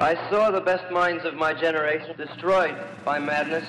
I 0.00 0.14
saw 0.30 0.50
the 0.52 0.60
best 0.60 0.84
minds 0.92 1.24
of 1.24 1.34
my 1.34 1.52
generation 1.52 2.14
destroyed 2.16 2.76
by 3.04 3.18
madness. 3.18 3.64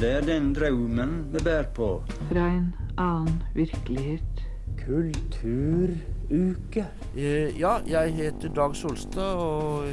Det 0.00 0.10
er 0.12 0.20
den 0.20 0.54
drømmen 0.54 1.26
vi 1.32 1.38
bærer 1.44 1.64
på. 1.74 2.02
Fra 2.30 2.46
en 2.48 2.74
annen 2.98 3.42
virkelighet. 3.54 4.44
Kulturuke. 4.86 6.86
Eh, 7.16 7.60
Ja, 7.60 7.74
jeg 7.86 8.14
heter 8.14 8.48
Dag 8.48 8.76
Solstad, 8.76 9.34
og 9.36 9.84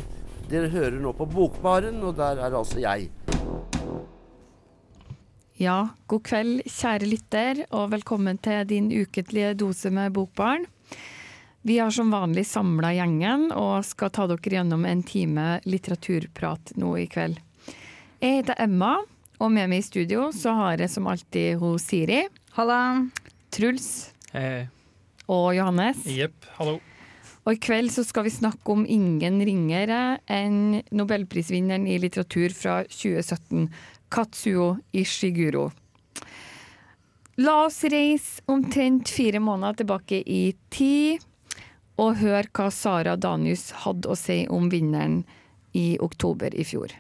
dere 0.50 0.70
hører 0.70 1.00
nå 1.04 1.12
på 1.12 1.26
Bokbaren, 1.26 2.04
og 2.04 2.16
der 2.16 2.40
er 2.46 2.56
altså 2.58 2.80
jeg. 2.80 3.10
Ja, 5.60 5.88
god 6.08 6.20
kveld, 6.24 6.62
kjære 6.70 7.06
lytter, 7.12 7.66
og 7.72 7.92
velkommen 7.92 8.38
til 8.38 8.70
din 8.70 8.88
ukentlige 9.02 9.54
dose 9.54 9.90
med 9.90 10.12
Bokbarn. 10.14 10.66
Vi 11.68 11.80
har 11.80 11.92
som 11.92 12.12
vanlig 12.12 12.44
samla 12.46 12.92
gjengen 12.94 13.48
og 13.50 13.80
skal 13.88 14.12
ta 14.14 14.28
dere 14.30 14.52
gjennom 14.54 14.84
en 14.86 15.00
time 15.02 15.46
litteraturprat 15.66 16.76
nå 16.78 16.92
i 17.02 17.08
kveld. 17.10 17.40
Jeg 18.22 18.36
heter 18.36 18.62
Emma, 18.62 19.00
og 19.42 19.50
med 19.50 19.72
meg 19.72 19.82
i 19.82 19.88
studio 19.88 20.28
så 20.30 20.54
har 20.60 20.84
jeg 20.84 20.94
som 20.94 21.10
alltid 21.10 21.58
hun 21.58 21.82
Siri. 21.82 22.20
Halla. 22.54 22.78
Truls 23.50 23.90
Hei. 24.30 24.68
og 25.26 25.50
Johannes. 25.58 26.06
Jepp, 26.06 26.38
hallo. 26.60 26.78
Og 27.48 27.58
i 27.58 27.62
kveld 27.66 27.90
så 27.98 28.06
skal 28.06 28.30
vi 28.30 28.38
snakke 28.38 28.78
om 28.78 28.86
ingen 28.86 29.42
ringere 29.42 30.20
enn 30.30 30.84
nobelprisvinneren 30.94 31.90
i 31.90 31.98
litteratur 31.98 32.54
fra 32.54 32.84
2017, 32.86 33.72
Katsuo 34.14 34.76
Ishiguro. 34.94 35.72
La 37.42 37.64
oss 37.66 37.82
reise 37.90 38.46
omtrent 38.54 39.10
fire 39.10 39.42
måneder 39.42 39.82
tilbake 39.82 40.22
i 40.22 40.52
tid, 40.70 41.26
og 42.02 42.18
høre 42.20 42.46
hva 42.52 42.70
Sara 42.74 43.16
Danius 43.16 43.70
hadde 43.86 44.12
å 44.12 44.18
si 44.20 44.44
om 44.52 44.70
vinneren 44.72 45.24
i 45.76 45.98
oktober 46.00 46.56
i 46.56 46.66
fjor. 46.68 46.94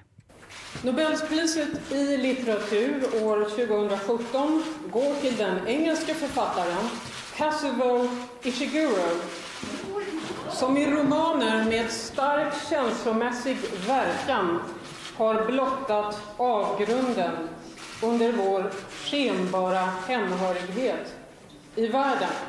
Nobelpriset 0.84 1.92
i 1.96 2.18
litteratur 2.20 3.06
år 3.24 3.46
2017 3.56 4.62
går 4.92 5.20
til 5.24 5.38
den 5.40 5.62
engelske 5.72 6.16
forfatteren 6.20 6.92
Kazuo 7.36 8.08
Ishiguro 8.48 9.10
som 10.56 10.78
i 10.78 10.86
romaner 10.86 11.66
med 11.66 11.92
sterk 11.92 12.54
følelsesmessig 12.54 13.56
verkan 13.88 14.60
har 15.18 15.42
blottet 15.48 16.20
avgrunden 16.38 17.50
under 18.04 18.32
vår 18.38 18.70
skenbare 19.04 19.84
henhørighet 20.08 21.14
i 21.76 21.88
världen. 21.88 22.40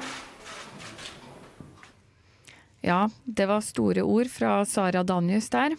Ja, 2.87 3.09
det 3.25 3.49
var 3.51 3.65
store 3.67 4.03
ord 4.07 4.29
fra 4.31 4.61
Sara 4.65 5.03
Danius 5.03 5.49
der. 5.51 5.75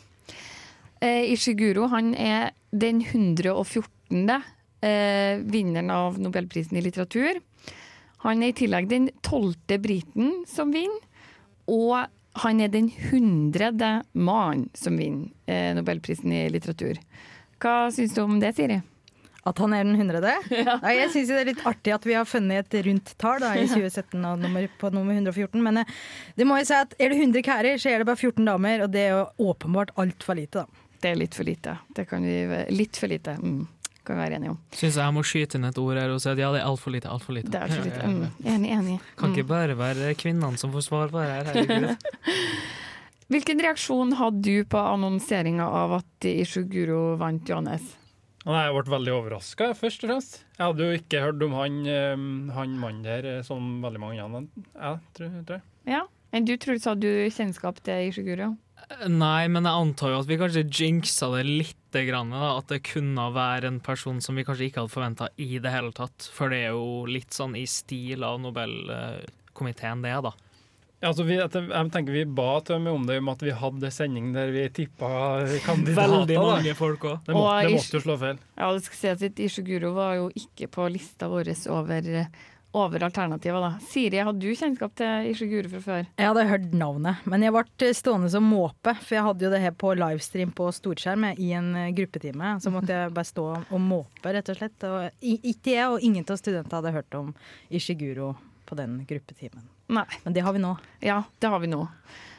Eh, 0.99 1.31
Ishiguro 1.31 1.87
han 1.87 2.11
er 2.15 2.51
den 2.71 2.99
114. 3.01 4.41
Eh, 4.81 5.39
vinneren 5.39 5.89
av 5.89 6.19
Nobelprisen 6.19 6.77
i 6.77 6.83
litteratur. 6.83 7.39
Han 8.25 8.43
er 8.43 8.51
i 8.51 8.57
tillegg 8.59 8.89
den 8.91 9.07
tolvte 9.23 9.79
briten 9.79 10.43
som 10.51 10.73
vinner, 10.75 10.99
og 11.71 12.11
han 12.43 12.59
er 12.61 12.75
den 12.75 12.91
hundrede 13.07 14.01
mannen 14.11 14.67
som 14.75 14.99
vinner 14.99 15.31
eh, 15.47 15.71
Nobelprisen 15.79 16.35
i 16.35 16.43
litteratur. 16.51 16.99
Hva 17.63 17.87
syns 17.95 18.13
du 18.17 18.21
om 18.25 18.35
det, 18.43 18.51
Siri? 18.59 18.81
At 19.47 19.59
han 19.63 19.73
er 19.77 19.85
den 19.87 19.95
hundrede? 19.99 20.33
Ja. 20.51 20.77
jeg 20.91 21.11
syns 21.13 21.29
det 21.31 21.37
er 21.39 21.49
litt 21.51 21.61
artig 21.69 21.93
at 21.95 22.03
vi 22.09 22.15
har 22.17 22.25
funnet 22.27 22.67
et 22.73 22.85
rundt 22.87 23.13
tall 23.21 23.39
da, 23.43 23.53
i 23.55 23.67
2017 23.71 24.19
og 24.27 24.41
nummer, 24.43 24.65
på 24.81 24.91
nummer 24.91 25.15
114. 25.15 25.61
Men 25.63 25.81
eh, 25.83 25.93
det 26.35 26.47
må 26.49 26.57
jeg 26.59 26.67
si 26.71 26.75
at 26.77 26.97
er 26.99 27.13
det 27.13 27.21
100 27.21 27.45
kærer, 27.47 27.79
så 27.79 27.93
er 27.93 28.03
det 28.03 28.09
bare 28.11 28.19
14 28.19 28.43
damer. 28.49 28.83
Og 28.87 28.91
det 28.93 29.05
er 29.07 29.15
jo 29.15 29.51
åpenbart 29.53 29.95
altfor 30.01 30.35
lite, 30.41 30.65
da. 30.65 30.83
Det 31.01 31.11
er 31.13 31.19
litt 31.21 31.35
for 31.37 31.45
lite. 31.45 31.75
Det 31.93 32.07
kan 32.09 32.23
vi, 32.25 32.37
litt 32.73 32.97
for 32.97 33.07
lite. 33.11 33.35
Mm, 33.37 33.67
kan 34.07 34.15
vi 34.17 34.21
være 34.23 34.37
enige 34.39 34.49
om. 34.55 34.57
Syns 34.73 34.95
jeg 34.97 35.13
må 35.13 35.21
skyte 35.29 35.59
inn 35.59 35.67
et 35.69 35.77
ord 35.77 35.99
her 36.01 36.09
og 36.15 36.21
si 36.23 36.31
at 36.31 36.39
ja, 36.41 36.49
det 36.55 36.63
er 36.63 36.65
altfor 36.71 36.95
lite, 36.95 37.11
altfor 37.13 37.35
lite. 37.37 37.51
Det 37.53 37.59
er 37.59 37.67
altfor 37.67 37.85
lite. 37.85 38.07
Mm, 38.09 38.25
enig, 38.55 38.71
enig. 38.79 38.95
Kan 39.19 39.29
Mm. 39.29 39.35
ikke 39.37 39.47
bare 39.51 39.75
være 39.77 40.15
kvinnene 40.17 40.57
som 40.57 40.73
får 40.73 40.87
svar 40.89 41.13
på 41.13 41.21
det 41.21 41.29
her, 41.35 41.51
herregud. 41.53 42.17
Hvilken 43.27 43.59
reaksjon 43.59 44.13
hadde 44.15 44.41
du 44.47 44.63
på 44.71 44.79
annonseringa 44.79 45.65
av 45.83 45.97
at 45.99 46.27
Ishiguro 46.31 47.17
vant, 47.19 47.45
Johannes? 47.51 47.83
Nei, 48.47 48.61
Jeg 48.63 48.75
ble 48.77 48.93
veldig 48.93 49.11
overraska, 49.11 49.73
først 49.75 50.05
og 50.05 50.11
fremst. 50.11 50.37
Jeg 50.55 50.63
hadde 50.63 50.85
jo 50.85 50.99
ikke 51.01 51.23
hørt 51.25 51.41
om 51.43 51.55
han, 51.57 51.81
eh, 51.91 52.21
han 52.55 52.77
mannen 52.79 53.03
der 53.03 53.27
eh, 53.27 53.41
som 53.43 53.81
veldig 53.83 53.99
mange 53.99 54.23
andre. 54.23 54.45
Jeg 54.71 55.01
tror, 55.17 55.33
tror 55.43 55.59
jeg. 55.59 55.65
Ja. 55.97 56.05
Men 56.31 56.47
du, 56.47 56.53
Truls, 56.59 56.87
hadde 56.87 57.07
du 57.07 57.27
kjennskap 57.31 57.79
til 57.83 58.09
Ishiguro? 58.09 58.53
Nei, 59.11 59.47
men 59.51 59.67
jeg 59.67 59.83
antar 59.83 60.13
jo 60.13 60.19
at 60.21 60.29
vi 60.29 60.37
kanskje 60.39 60.63
jinxa 60.63 61.29
det 61.33 61.43
lite 61.47 62.03
grann, 62.07 62.31
da. 62.31 62.53
At 62.61 62.71
det 62.71 62.85
kunne 62.87 63.27
være 63.35 63.71
en 63.71 63.79
person 63.83 64.19
som 64.23 64.39
vi 64.39 64.45
kanskje 64.47 64.69
ikke 64.69 64.83
hadde 64.83 64.93
forventa 64.95 65.29
i 65.43 65.59
det 65.63 65.73
hele 65.73 65.91
tatt. 65.95 66.29
For 66.35 66.51
det 66.51 66.61
er 66.69 66.75
jo 66.75 67.03
litt 67.09 67.35
sånn 67.35 67.55
i 67.59 67.65
stil 67.67 68.23
av 68.27 68.39
Nobelkomiteen, 68.43 70.03
det, 70.05 70.15
da. 70.23 70.31
Altså 71.05 71.27
vi, 71.27 71.35
jeg 71.37 71.51
tenker 71.93 72.09
Vi 72.09 72.23
ba 72.25 72.57
Tømme 72.65 72.89
om 72.95 73.05
det 73.05 73.19
om 73.21 73.29
at 73.29 73.43
vi 73.45 73.53
hadde 73.53 73.91
sending 73.93 74.31
der 74.33 74.49
vi 74.53 74.65
tippa 74.73 75.09
kandidater. 75.65 76.09
Veldig 76.09 76.37
mange 76.41 76.73
folk 76.77 77.05
òg. 77.05 77.19
Det, 77.27 77.35
må, 77.37 77.45
det 77.61 77.73
måtte 77.75 77.99
jo 77.99 78.03
slå 78.07 78.17
feil. 78.21 78.39
Ja, 78.57 78.71
det 78.73 78.85
skal 78.87 79.01
si 79.01 79.11
at 79.13 79.41
Ishiguro 79.45 79.93
var 79.97 80.15
jo 80.17 80.29
ikke 80.33 80.69
på 80.73 80.87
lista 80.89 81.29
vår 81.29 81.51
over, 81.69 82.09
over 82.73 83.05
alternativer, 83.05 83.61
da. 83.61 83.69
Siri, 83.91 84.23
hadde 84.25 84.41
du 84.41 84.49
kjennskap 84.57 84.97
til 84.97 85.29
Ishiguro 85.35 85.69
fra 85.75 85.83
før? 85.85 86.09
Jeg 86.17 86.31
hadde 86.31 86.47
hørt 86.49 86.73
navnet, 86.73 87.29
men 87.29 87.45
jeg 87.45 87.53
ble 87.53 87.93
stående 88.01 88.33
som 88.33 88.49
måpe. 88.49 88.97
For 88.97 89.19
jeg 89.19 89.27
hadde 89.29 89.45
jo 89.45 89.53
det 89.53 89.61
her 89.67 89.77
på 89.77 89.93
livestream 90.01 90.57
på 90.57 90.73
storskjerm 90.81 91.29
i 91.35 91.53
en 91.61 91.71
eh, 91.77 91.93
gruppetime. 91.97 92.57
Så 92.63 92.73
måtte 92.73 92.97
jeg 92.97 93.13
bare 93.13 93.33
stå 93.35 93.47
og 93.61 93.79
måpe, 93.85 94.33
rett 94.33 94.49
og 94.49 94.57
slett. 94.63 94.89
Og 94.89 95.29
ikke 95.29 95.77
jeg 95.77 95.93
og 95.93 96.01
ingen 96.09 96.25
av 96.25 96.41
studentene 96.41 96.81
hadde 96.81 96.97
hørt 96.97 97.21
om 97.21 97.33
Ishiguro 97.69 98.33
på 98.65 98.81
den 98.81 99.03
gruppetimen. 99.05 99.76
Nei. 99.87 100.07
Men 100.23 100.35
det 100.35 100.43
har 100.43 100.55
vi 100.55 100.63
nå. 100.63 100.73
Ja, 101.03 101.21
det 101.39 101.51
har 101.51 101.63
vi 101.63 101.69
nå. 101.71 101.85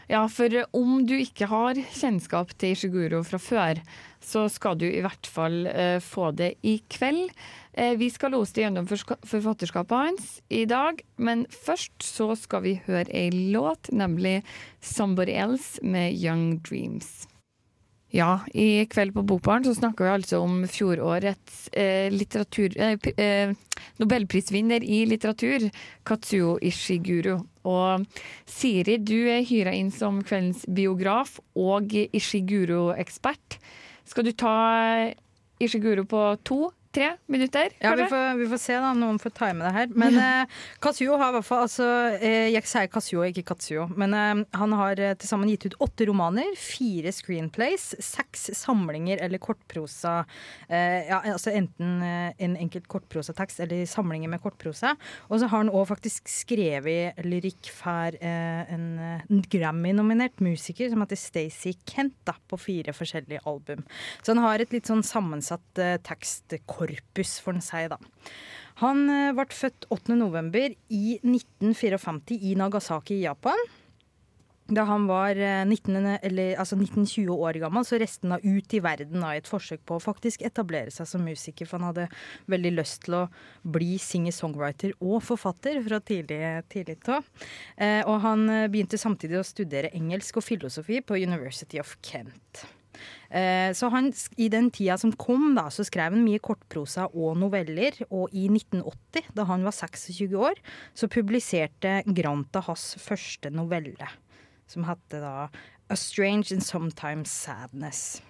Ja, 0.09 0.22
for 0.32 0.53
om 0.72 1.03
du 1.04 1.19
ikke 1.19 1.50
har 1.50 1.76
kjennskap 1.92 2.54
til 2.56 2.72
Ishiguro 2.72 3.20
fra 3.28 3.41
før, 3.41 3.81
så 4.25 4.47
skal 4.48 4.78
du 4.81 4.86
i 4.88 5.03
hvert 5.04 5.28
fall 5.28 5.66
uh, 5.69 5.98
få 6.00 6.31
det 6.37 6.54
i 6.64 6.78
kveld. 6.88 7.28
Uh, 7.76 7.92
vi 8.00 8.08
skal 8.12 8.32
lose 8.32 8.56
det 8.56 8.64
gjennom 8.64 8.88
forfatterskapet 8.88 9.97
hans 9.97 10.31
i 10.48 10.64
dag, 10.69 11.03
men 11.20 11.44
først 11.53 12.04
så 12.04 12.32
skal 12.41 12.64
vi 12.64 12.78
høre 12.88 13.08
ei 13.12 13.28
låt, 13.53 13.92
nemlig 13.92 14.41
'Somebody 14.81 15.37
Else' 15.37 15.84
med 15.84 16.16
'Young 16.16 16.62
Dreams'. 16.64 17.28
Ja, 18.10 18.41
i 18.54 18.86
kveld 18.88 19.12
på 19.14 19.22
Bokbaren 19.22 19.64
så 19.64 19.74
snakker 19.76 20.06
vi 20.06 20.10
altså 20.10 20.38
om 20.41 20.62
fjorårets 20.69 21.69
eh, 21.72 22.08
litteratur... 22.12 22.72
Eh, 22.80 22.96
eh, 23.16 23.56
Nobelprisvinner 23.98 24.82
i 24.82 25.04
litteratur, 25.06 25.69
Katsuo 26.06 26.56
Ishiguro. 26.62 27.36
Og 27.69 28.06
Siri, 28.48 28.96
du 29.02 29.28
er 29.30 29.44
hyra 29.46 29.74
inn 29.74 29.91
som 29.94 30.22
kveldens 30.26 30.64
biograf 30.66 31.36
og 31.58 31.94
Ishiguro-ekspert. 31.94 33.58
Skal 34.08 34.26
du 34.26 34.32
ta 34.38 34.54
Ishiguro 35.62 36.06
på 36.08 36.22
to-tre 36.88 37.16
minutter? 37.26 37.71
Ja, 37.78 37.94
vi 37.94 38.06
får, 38.06 38.37
vi 38.38 38.49
får 38.49 38.59
se, 38.59 38.75
da. 38.81 38.93
Noen 38.97 39.19
får 39.19 39.31
time 39.37 39.65
det 39.65 39.72
her. 39.75 39.88
Men 39.94 40.16
eh, 40.19 40.59
Katsuo 40.81 41.16
har 41.19 41.32
i 41.32 41.37
hvert 41.38 41.47
fall 41.47 41.65
altså, 41.66 41.87
eh, 42.21 42.49
Jeg 42.53 42.65
sier 42.69 42.88
Katsuo, 42.88 43.25
ikke 43.26 43.44
Katsuo. 43.53 43.88
Men 43.97 44.15
eh, 44.15 44.44
han 44.59 44.72
har 44.78 45.00
eh, 45.00 45.15
til 45.19 45.28
sammen 45.28 45.50
gitt 45.53 45.69
ut 45.69 45.78
åtte 45.84 46.06
romaner, 46.09 46.49
fire 46.59 47.12
screenplays, 47.12 47.91
seks 48.04 48.49
samlinger 48.59 49.21
eller 49.25 49.41
kortprosa. 49.43 50.22
Eh, 50.69 51.09
ja, 51.10 51.21
altså 51.34 51.53
enten 51.54 52.03
eh, 52.04 52.32
en 52.44 52.56
enkelt 52.59 52.88
kortprosatekst 52.88 53.62
eller 53.65 53.84
samlinger 53.88 54.32
med 54.32 54.43
kortprosa. 54.44 54.94
Og 55.28 55.41
så 55.41 55.50
har 55.50 55.65
han 55.65 55.72
òg 55.72 55.88
faktisk 55.93 56.31
skrevet 56.32 57.19
lyrikk 57.26 57.70
for 57.75 58.16
en, 58.22 58.87
Grammy-nominert 59.49 60.41
musiker 60.44 60.88
som 60.90 61.02
heter 61.02 61.19
Stacey 61.19 61.76
Kent, 61.88 62.17
da, 62.26 62.35
på 62.49 62.58
fire 62.61 62.93
forskjellige 62.96 63.43
album. 63.49 63.85
Så 64.23 64.32
han 64.32 64.43
har 64.43 64.62
et 64.62 64.73
litt 64.75 64.88
sånn 64.88 65.05
sammensatt 65.06 65.81
eh, 65.82 65.96
tekstkorpus, 66.78 67.40
får 67.40 67.58
en 67.58 67.62
si, 67.62 67.88
da. 67.90 67.98
Han 68.84 69.08
eh, 69.10 69.34
ble 69.34 69.48
født 69.50 69.88
8. 69.90 70.14
november 70.14 70.70
i 70.88 71.19
1954 71.25 72.38
i 72.38 72.54
Nagasaki 72.58 73.19
i 73.19 73.26
Japan. 73.26 73.58
Da 74.69 74.84
han 74.84 75.06
var 75.08 75.38
eh, 75.40 75.64
19, 75.64 75.96
eller, 76.22 76.54
altså 76.60 76.76
19-20 76.76 77.32
år 77.32 77.58
gammel, 77.62 77.86
så 77.88 77.98
reiste 77.98 78.28
han 78.28 78.38
ut 78.44 78.75
i 78.76 78.82
verden 78.84 79.25
da, 79.25 79.32
i 79.32 79.40
et 79.40 79.48
forsøk 79.48 79.80
på 79.88 79.96
å 79.96 80.02
faktisk 80.02 80.44
etablere 80.44 80.92
seg 80.92 81.08
som 81.08 81.25
musiker. 81.25 81.66
For 81.66 81.80
han 81.80 81.88
hadde 81.88 82.08
veldig 82.52 82.75
lyst 82.76 83.06
til 83.06 83.16
å 83.22 83.25
bli 83.64 83.96
singer-songwriter 83.98 84.94
og 85.00 85.22
forfatter 85.25 85.80
fra 85.88 86.02
tidlig, 86.04 86.42
tidlig 86.70 87.00
av. 87.08 87.26
Eh, 87.80 88.02
og 88.04 88.20
han 88.26 88.48
eh, 88.52 88.66
begynte 88.70 89.00
samtidig 89.00 89.40
å 89.40 89.46
studere 89.46 89.94
engelsk 89.96 90.38
og 90.38 90.46
filosofi 90.52 91.00
på 91.00 91.19
University 91.19 91.80
of 91.80 91.96
Kent. 92.04 92.69
Eh, 93.31 93.73
Så 93.73 93.91
han, 93.91 94.12
I 94.37 94.49
den 94.49 94.71
tida 94.71 94.97
som 94.99 95.12
kom, 95.12 95.55
da, 95.55 95.69
så 95.71 95.85
skrev 95.85 96.12
han 96.12 96.25
mye 96.25 96.39
kortprosa 96.41 97.09
og 97.12 97.37
noveller. 97.37 97.93
Og 98.11 98.29
i 98.33 98.49
1980, 98.49 99.31
da 99.35 99.45
han 99.45 99.65
var 99.65 99.73
26 99.73 100.35
år, 100.35 100.55
så 100.95 101.09
publiserte 101.09 102.03
Granta 102.15 102.61
hans 102.61 102.95
første 102.99 103.50
novelle. 103.50 104.09
som 104.69 104.85
heter 104.85 105.21
da 105.25 105.49
A 105.89 105.97
Strange 105.97 106.53
and 106.53 106.62
Sometimes 106.62 107.31
Sadness. 107.33 108.21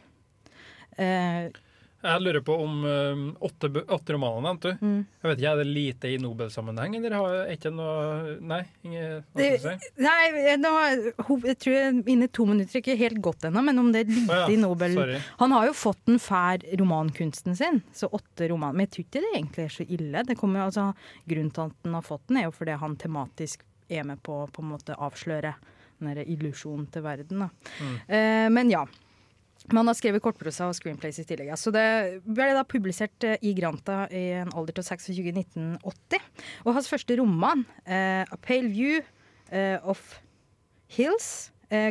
Eh, 0.97 1.50
Jeg 1.98 2.22
lurer 2.22 2.42
på 2.46 2.54
om 2.62 2.74
um, 2.86 3.22
åtte, 3.42 3.68
åtte 3.90 4.14
romaner 4.14 4.44
nevnte 4.44 4.70
du. 4.70 4.82
Mm. 4.86 4.98
Jeg 5.18 5.28
vet 5.28 5.40
ikke, 5.40 5.50
Er 5.50 5.58
det 5.58 5.66
lite 5.66 6.10
i 6.12 6.18
Nobelsammenheng, 6.22 6.92
eller 7.00 7.16
har 7.16 7.32
jeg 7.34 7.56
ikke 7.58 7.72
noe 7.74 8.34
Nei? 8.52 8.60
Ingen, 8.86 9.24
det, 9.38 9.48
si? 9.64 9.72
nei, 10.06 10.54
nå, 10.62 10.72
jeg 11.48 11.56
tror 11.64 11.98
mine 12.06 12.28
to 12.30 12.46
minutter, 12.46 12.78
ikke 12.78 12.94
helt 13.00 13.18
godt 13.24 13.48
ennå, 13.48 13.64
men 13.66 13.82
om 13.82 13.90
det 13.94 14.04
er 14.04 14.12
lite 14.12 14.38
ja, 14.44 14.46
i 14.54 14.60
Nobel 14.60 14.94
sorry. 14.94 15.18
Han 15.42 15.56
har 15.56 15.66
jo 15.66 15.74
fått 15.80 16.04
den 16.06 16.22
fær 16.22 16.62
romankunsten 16.78 17.58
sin, 17.58 17.82
så 17.90 18.10
åtte 18.14 18.46
romaner. 18.52 18.78
Men 18.78 18.86
jeg 18.86 18.94
tror 18.94 19.08
ikke 19.08 19.24
det 19.24 19.32
egentlig 19.34 19.66
er 19.66 19.74
så 19.74 19.88
ille. 19.98 20.24
Det 20.30 20.38
kommer 20.38 20.68
altså, 20.68 20.86
grunnen 21.26 21.50
til 21.56 21.66
at 21.66 21.88
han 21.88 21.98
har 21.98 22.06
fått 22.06 22.28
den, 22.30 22.38
er 22.38 22.46
jo 22.46 22.54
fordi 22.60 22.78
han 22.78 22.96
tematisk 23.00 23.66
er 23.88 24.06
med 24.06 24.22
på 24.22 24.44
å 24.46 24.78
avsløre 24.94 25.56
den 25.98 26.22
illusjonen 26.22 26.86
til 26.94 27.02
verden. 27.02 27.48
Mm. 27.48 27.94
Uh, 28.06 28.48
men 28.54 28.70
ja. 28.70 28.86
Men 29.66 29.81
han 29.82 29.90
har 29.90 29.99
skrevet 29.99 30.22
kortprosa 30.22 30.69
og 30.70 30.76
screenplays 30.78 31.19
i 31.20 31.26
tillegg. 31.28 31.50
Så 31.58 31.72
det 31.75 31.84
ble 32.25 32.52
da 32.56 32.62
publisert 32.69 33.26
eh, 33.26 33.40
i 33.43 33.52
Granta 33.58 34.05
i 34.14 34.25
en 34.38 34.52
alder 34.55 34.78
til 34.78 34.87
26 34.87 35.19
i 35.26 35.34
1980. 35.34 36.31
Og 36.64 36.76
hans 36.78 36.88
første 36.88 37.19
roman, 37.19 37.66
eh, 37.84 38.22
'A 38.22 38.38
Pale 38.40 38.70
View 38.70 39.02
eh, 39.50 39.78
of 39.82 40.20
Hills', 40.94 41.50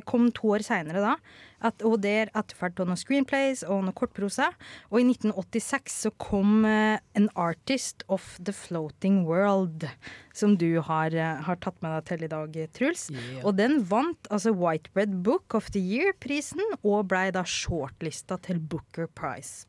kom 0.10 0.32
to 0.34 0.56
år 0.56 0.66
seinere 0.66 1.04
da. 1.04 1.14
At, 1.58 1.82
og 1.82 2.04
der 2.04 2.30
etterfulgte 2.38 2.86
noen 2.86 3.00
screenplays 3.00 3.64
og 3.66 3.82
noen 3.82 3.96
kortprosa. 3.98 4.52
Og 4.92 5.00
i 5.02 5.06
1986 5.08 5.96
så 6.06 6.12
kom 6.22 6.66
eh, 6.70 7.00
'An 7.18 7.30
Artist 7.34 8.06
of 8.08 8.38
the 8.38 8.54
Floating 8.54 9.24
World', 9.26 9.88
som 10.34 10.58
du 10.58 10.82
har, 10.82 11.14
eh, 11.14 11.42
har 11.42 11.58
tatt 11.58 11.82
med 11.82 11.96
deg 11.98 12.06
til 12.06 12.24
i 12.26 12.28
dag, 12.28 12.60
Truls. 12.74 13.10
Yeah. 13.10 13.46
Og 13.46 13.58
den 13.58 13.82
vant 13.90 14.30
altså 14.30 14.54
Whitebread 14.54 15.24
Book 15.24 15.56
of 15.56 15.72
the 15.72 15.82
Year-prisen, 15.82 16.62
og 16.84 17.08
blei 17.10 17.32
da 17.32 17.44
shortlista 17.44 18.38
til 18.38 18.60
Booker 18.60 19.08
Prize. 19.08 19.66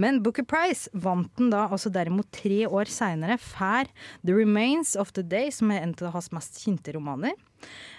Men 0.00 0.22
Booker 0.24 0.46
Prize 0.48 0.90
vant 0.92 1.30
den 1.38 1.52
da 1.52 1.66
altså 1.68 1.92
derimot 1.92 2.30
tre 2.34 2.64
år 2.66 2.90
seinere, 2.90 3.38
før 3.40 3.88
The 4.24 4.34
Remains 4.36 4.94
of 5.00 5.12
the 5.16 5.24
Day, 5.24 5.52
som 5.54 5.72
er 5.74 5.84
en 5.84 5.94
av 6.02 6.14
hans 6.16 6.32
mest 6.34 6.60
kjente 6.64 6.94
romaner. 6.96 7.36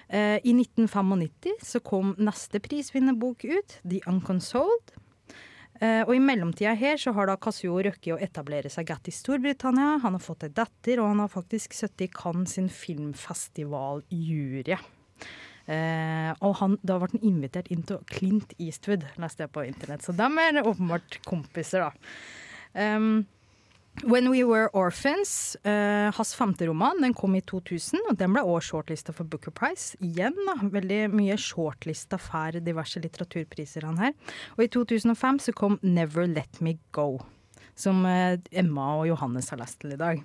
Eh, 0.09 0.37
I 0.43 0.53
1995 0.53 1.65
så 1.65 1.81
kom 1.85 2.13
neste 2.21 2.59
prisvinnerbok 2.63 3.45
ut, 3.47 3.79
The 3.83 4.01
Unconsoled. 4.09 4.95
Uh, 5.75 6.07
og 6.07 6.13
i 6.15 6.23
mellomtida 6.23 6.71
her 6.79 6.95
så 6.95 7.11
har 7.17 7.27
da 7.27 7.35
Casio 7.35 7.75
røkket 7.83 8.15
å 8.15 8.21
etablere 8.23 8.69
seg 8.71 8.87
godt 8.87 9.09
i 9.11 9.13
Storbritannia. 9.15 9.99
Han 10.05 10.15
har 10.15 10.23
fått 10.23 10.47
ei 10.47 10.53
datter, 10.55 11.01
og 11.01 11.09
han 11.11 11.19
har 11.19 11.27
faktisk 11.33 11.75
sittet 11.75 12.07
i 12.07 12.13
Cannes 12.15 12.55
sin 12.55 12.71
filmfestivaljury. 12.71 14.79
Eh, 15.65 16.31
og 16.45 16.57
han, 16.61 16.79
da 16.85 16.99
ble 17.01 17.09
han 17.15 17.23
invitert 17.25 17.69
inn 17.73 17.85
til 17.87 18.01
Clint 18.11 18.53
Eastwood, 18.61 19.05
leste 19.21 19.45
jeg 19.45 19.53
på 19.55 19.65
internett. 19.65 20.05
Så 20.05 20.13
de 20.15 20.27
er 20.41 20.61
åpenbart 20.65 21.21
kompiser, 21.25 21.87
da. 21.87 22.11
Um, 22.75 23.25
When 24.03 24.27
We 24.27 24.43
Were 24.43 24.67
Orphans, 24.75 25.55
uh, 25.63 26.11
hans 26.11 26.33
femte 26.35 26.67
roman, 26.67 26.99
den 26.99 27.13
kom 27.15 27.37
i 27.37 27.41
2000, 27.47 28.01
og 28.09 28.17
den 28.19 28.33
ble 28.35 28.43
også 28.43 28.73
shortlista 28.73 29.15
for 29.15 29.23
Booker 29.23 29.55
Prize. 29.55 29.95
Igjen 30.03 30.35
da, 30.49 30.57
veldig 30.59 31.05
mye 31.15 31.37
shortlista 31.39 32.19
for 32.19 32.59
diverse 32.59 32.99
litteraturpriser, 32.99 33.87
han 33.87 34.01
her. 34.03 34.11
Og 34.57 34.65
i 34.67 34.69
2005 34.75 35.39
så 35.47 35.55
kom 35.55 35.79
Never 35.81 36.27
Let 36.27 36.59
Me 36.59 36.75
Go. 36.91 37.21
Som 37.75 38.05
eh, 38.07 38.37
Emma 38.55 38.87
og 38.99 39.09
Johannes 39.09 39.49
har 39.51 39.59
lest 39.59 39.81
til 39.81 39.95
i 39.95 39.99
dag. 39.99 40.21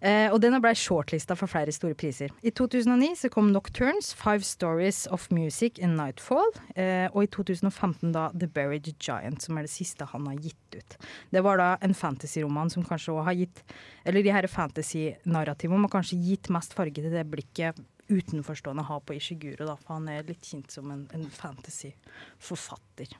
Eh, 0.00 0.28
og 0.32 0.40
den 0.42 0.56
ble 0.62 0.72
shortlista 0.78 1.36
for 1.38 1.50
flere 1.50 1.72
store 1.74 1.94
priser. 1.98 2.32
I 2.42 2.50
2009 2.50 3.12
så 3.20 3.30
kom 3.32 3.52
Nocturnes, 3.54 4.12
Five 4.18 4.42
Stories 4.46 5.04
of 5.14 5.28
Music 5.30 5.78
in 5.78 5.94
Nightfall. 5.98 6.50
Eh, 6.74 7.06
og 7.12 7.22
i 7.24 7.30
2015 7.30 8.10
da 8.14 8.28
The 8.34 8.50
Buried 8.50 8.90
Giant, 8.98 9.42
som 9.42 9.58
er 9.58 9.68
det 9.68 9.74
siste 9.74 10.08
han 10.10 10.26
har 10.30 10.42
gitt 10.42 10.76
ut. 10.76 10.98
Det 11.30 11.44
var 11.44 11.60
da 11.60 11.70
en 11.84 11.94
fantasyroman 11.94 12.72
som 12.72 12.84
kanskje 12.86 13.14
også 13.14 13.26
har 13.28 13.36
gitt 13.36 13.62
Eller 14.04 14.24
de 14.24 14.32
her 14.34 14.46
fantasy-narrativene 14.50 15.86
har 15.86 15.92
kanskje 15.92 16.18
gitt 16.18 16.48
mest 16.50 16.74
farge 16.74 16.98
til 16.98 17.12
det 17.12 17.22
blikket 17.30 17.78
utenforstående 18.12 18.82
har 18.82 19.00
på 19.00 19.14
Ishiguro, 19.16 19.66
da, 19.66 19.76
for 19.78 19.98
han 19.98 20.08
er 20.10 20.26
litt 20.26 20.44
kjent 20.46 20.72
som 20.74 20.90
en, 20.92 21.04
en 21.14 21.28
fantasy-forfatter. 21.32 23.14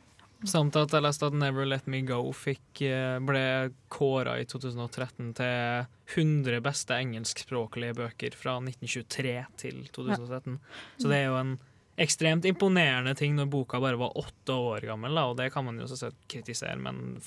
Samt 0.48 0.76
at 0.78 0.92
jeg 0.94 1.04
leste 1.04 1.28
at 1.28 1.36
Never 1.38 1.66
Let 1.68 1.86
Me 1.90 2.00
Go 2.06 2.20
fikk, 2.34 2.82
eh, 2.82 3.18
ble 3.22 3.44
kåra 3.92 4.38
i 4.40 4.46
2013 4.48 5.34
til 5.38 5.86
100 6.12 6.62
beste 6.64 6.96
engelskspråklige 6.98 7.96
bøker 8.00 8.34
fra 8.36 8.56
1923 8.60 9.36
til 9.62 9.84
2013. 9.94 10.58
Så 10.98 11.10
det 11.10 11.20
er 11.20 11.28
jo 11.30 11.38
en 11.38 11.54
ekstremt 12.00 12.46
imponerende 12.48 13.12
ting 13.18 13.34
når 13.36 13.48
boka 13.52 13.80
bare 13.82 13.98
var 14.00 14.14
åtte 14.16 14.54
år 14.56 14.86
gammel, 14.88 15.12
da, 15.14 15.26
og 15.28 15.36
det 15.36 15.50
kan 15.52 15.64
man 15.66 15.76
jo 15.78 15.86
selvsagt 15.90 16.16
kritisere, 16.32 16.76
men 16.80 17.18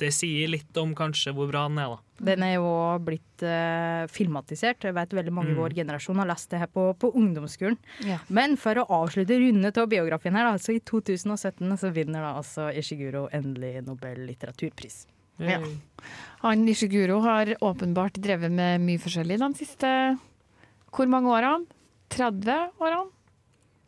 det 0.00 0.08
sier 0.16 0.48
litt 0.50 0.76
om 0.80 0.94
kanskje 0.96 1.34
hvor 1.36 1.50
bra 1.50 1.66
den 1.68 1.78
er, 1.78 1.92
da. 1.92 2.24
Den 2.30 2.42
er 2.42 2.54
jo 2.56 2.70
blitt 3.04 3.44
uh, 3.44 4.06
filmatisert. 4.10 4.86
Jeg 4.88 4.96
vet 4.96 5.12
veldig 5.14 5.34
mange 5.36 5.52
i 5.52 5.54
Mm. 5.54 5.60
vår 5.60 5.74
generasjon 5.76 6.16
har 6.22 6.26
lest 6.30 6.48
det 6.50 6.62
her 6.62 6.70
på, 6.72 6.86
på 6.98 7.10
ungdomsskolen. 7.14 7.76
Ja. 8.08 8.18
Men 8.28 8.56
for 8.56 8.80
å 8.80 8.86
avslutte 9.02 9.36
runde 9.38 9.70
av 9.76 9.88
biografien 9.92 10.34
her, 10.34 10.48
altså 10.50 10.72
i 10.74 10.80
2017 10.80 11.76
så 11.78 11.92
vinner 11.92 12.24
da 12.24 12.32
altså 12.40 12.70
Ishiguro 12.72 13.28
endelig 13.36 13.84
Nobel 13.86 14.24
litteraturpris. 14.26 15.04
Ja. 15.38 15.60
Han 16.40 16.64
Ishiguro 16.72 17.20
har 17.20 17.52
åpenbart 17.60 18.16
drevet 18.24 18.50
med 18.50 18.80
mye 18.80 18.98
forskjellig 18.98 19.36
de 19.44 19.52
siste 19.60 19.90
hvor 20.96 21.06
mange 21.12 21.28
årene? 21.28 21.66
30 22.16 22.80
årene? 22.80 23.10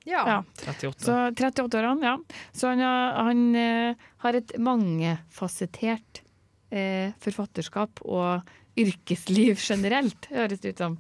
Ja. 0.08 0.22
Ja. 0.26 0.38
38. 0.64 1.04
Så 1.04 1.16
38 1.36 1.78
årene, 1.82 2.02
ja. 2.08 2.16
Så 2.56 2.70
han, 2.72 2.80
har- 2.80 3.18
han 3.28 3.42
eh, 3.56 3.94
har 4.24 4.34
et 4.38 4.54
mangefasettert 4.58 6.22
eh, 6.70 7.12
forfatterskap 7.20 8.00
og 8.04 8.48
yrkesliv 8.78 9.58
generelt, 9.60 10.28
høres 10.32 10.60
det 10.62 10.74
ut 10.76 10.78
som. 10.84 10.98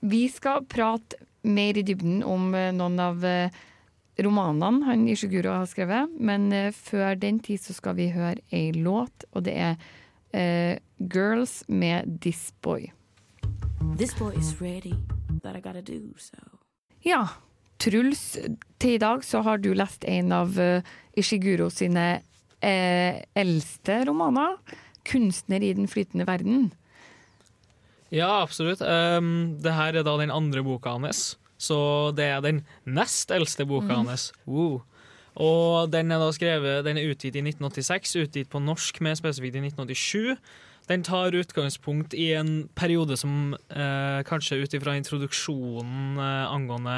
Vi 0.00 0.22
skal 0.32 0.64
prate 0.70 1.18
mer 1.44 1.76
i 1.76 1.82
dybden 1.84 2.22
om 2.24 2.54
eh, 2.54 2.70
noen 2.76 2.98
av 3.00 3.24
eh, 3.24 3.50
romanene 4.20 4.84
han 4.88 5.06
Ishiguro 5.08 5.52
har 5.58 5.66
skrevet, 5.68 6.10
men 6.20 6.50
før 6.76 7.14
den 7.16 7.38
tid 7.44 7.60
så 7.64 7.72
skal 7.76 7.96
vi 7.96 8.10
høre 8.12 8.40
ei 8.52 8.70
låt, 8.76 9.24
og 9.32 9.44
det 9.46 9.54
er 9.56 9.76
eh, 10.36 10.78
'Girls' 11.00 11.62
med 11.68 12.18
'This 12.20 12.52
Boy'. 12.62 12.90
This 13.96 14.12
boy 14.14 14.32
is 14.36 14.60
ready, 14.60 14.92
but 15.42 15.56
I 15.56 15.60
gotta 15.60 15.80
do 15.80 16.12
so. 16.18 16.36
Ja, 17.04 17.26
Truls, 17.80 18.24
til 18.80 18.96
i 18.98 19.00
dag 19.00 19.24
så 19.24 19.40
har 19.46 19.60
du 19.62 19.72
lest 19.76 20.04
en 20.08 20.34
av 20.36 20.58
eh, 20.60 20.84
Ishiguro 21.16 21.70
sine 21.72 22.20
eh, 22.60 23.22
eldste 23.34 24.02
romaner. 24.08 24.58
'Kunstner 25.00 25.64
i 25.64 25.72
den 25.72 25.88
flytende 25.88 26.26
verden'. 26.28 26.70
Ja, 28.12 28.42
absolutt. 28.42 28.82
Um, 28.82 29.56
det 29.62 29.72
her 29.72 29.96
er 29.96 30.04
da 30.04 30.16
den 30.20 30.30
andre 30.34 30.62
boka 30.66 30.92
hans. 30.92 31.38
Så 31.60 32.12
det 32.16 32.26
er 32.26 32.40
den 32.44 32.64
nest 32.84 33.30
eldste 33.30 33.64
boka 33.64 33.94
mm. 33.94 34.06
hans. 34.06 34.32
Wow. 34.46 34.82
Og 35.40 35.92
den 35.92 36.10
er 36.10 36.18
da 36.20 36.30
skrevet, 36.34 36.84
den 36.84 36.98
er 36.98 37.12
utgitt 37.12 37.36
i 37.38 37.44
1986, 37.44 38.16
utgitt 38.24 38.50
på 38.50 38.60
norsk 38.60 39.00
med 39.00 39.16
spesifikt 39.20 39.56
i 39.56 39.64
1987. 39.70 40.36
Den 40.90 41.04
tar 41.06 41.36
utgangspunkt 41.36 42.16
i 42.18 42.32
en 42.34 42.68
periode 42.74 43.16
som 43.16 43.54
eh, 43.70 44.20
kanskje 44.26 44.58
ut 44.64 44.74
ifra 44.74 44.96
introduksjonen 44.98 46.18
eh, 46.18 46.46
angående 46.50 46.96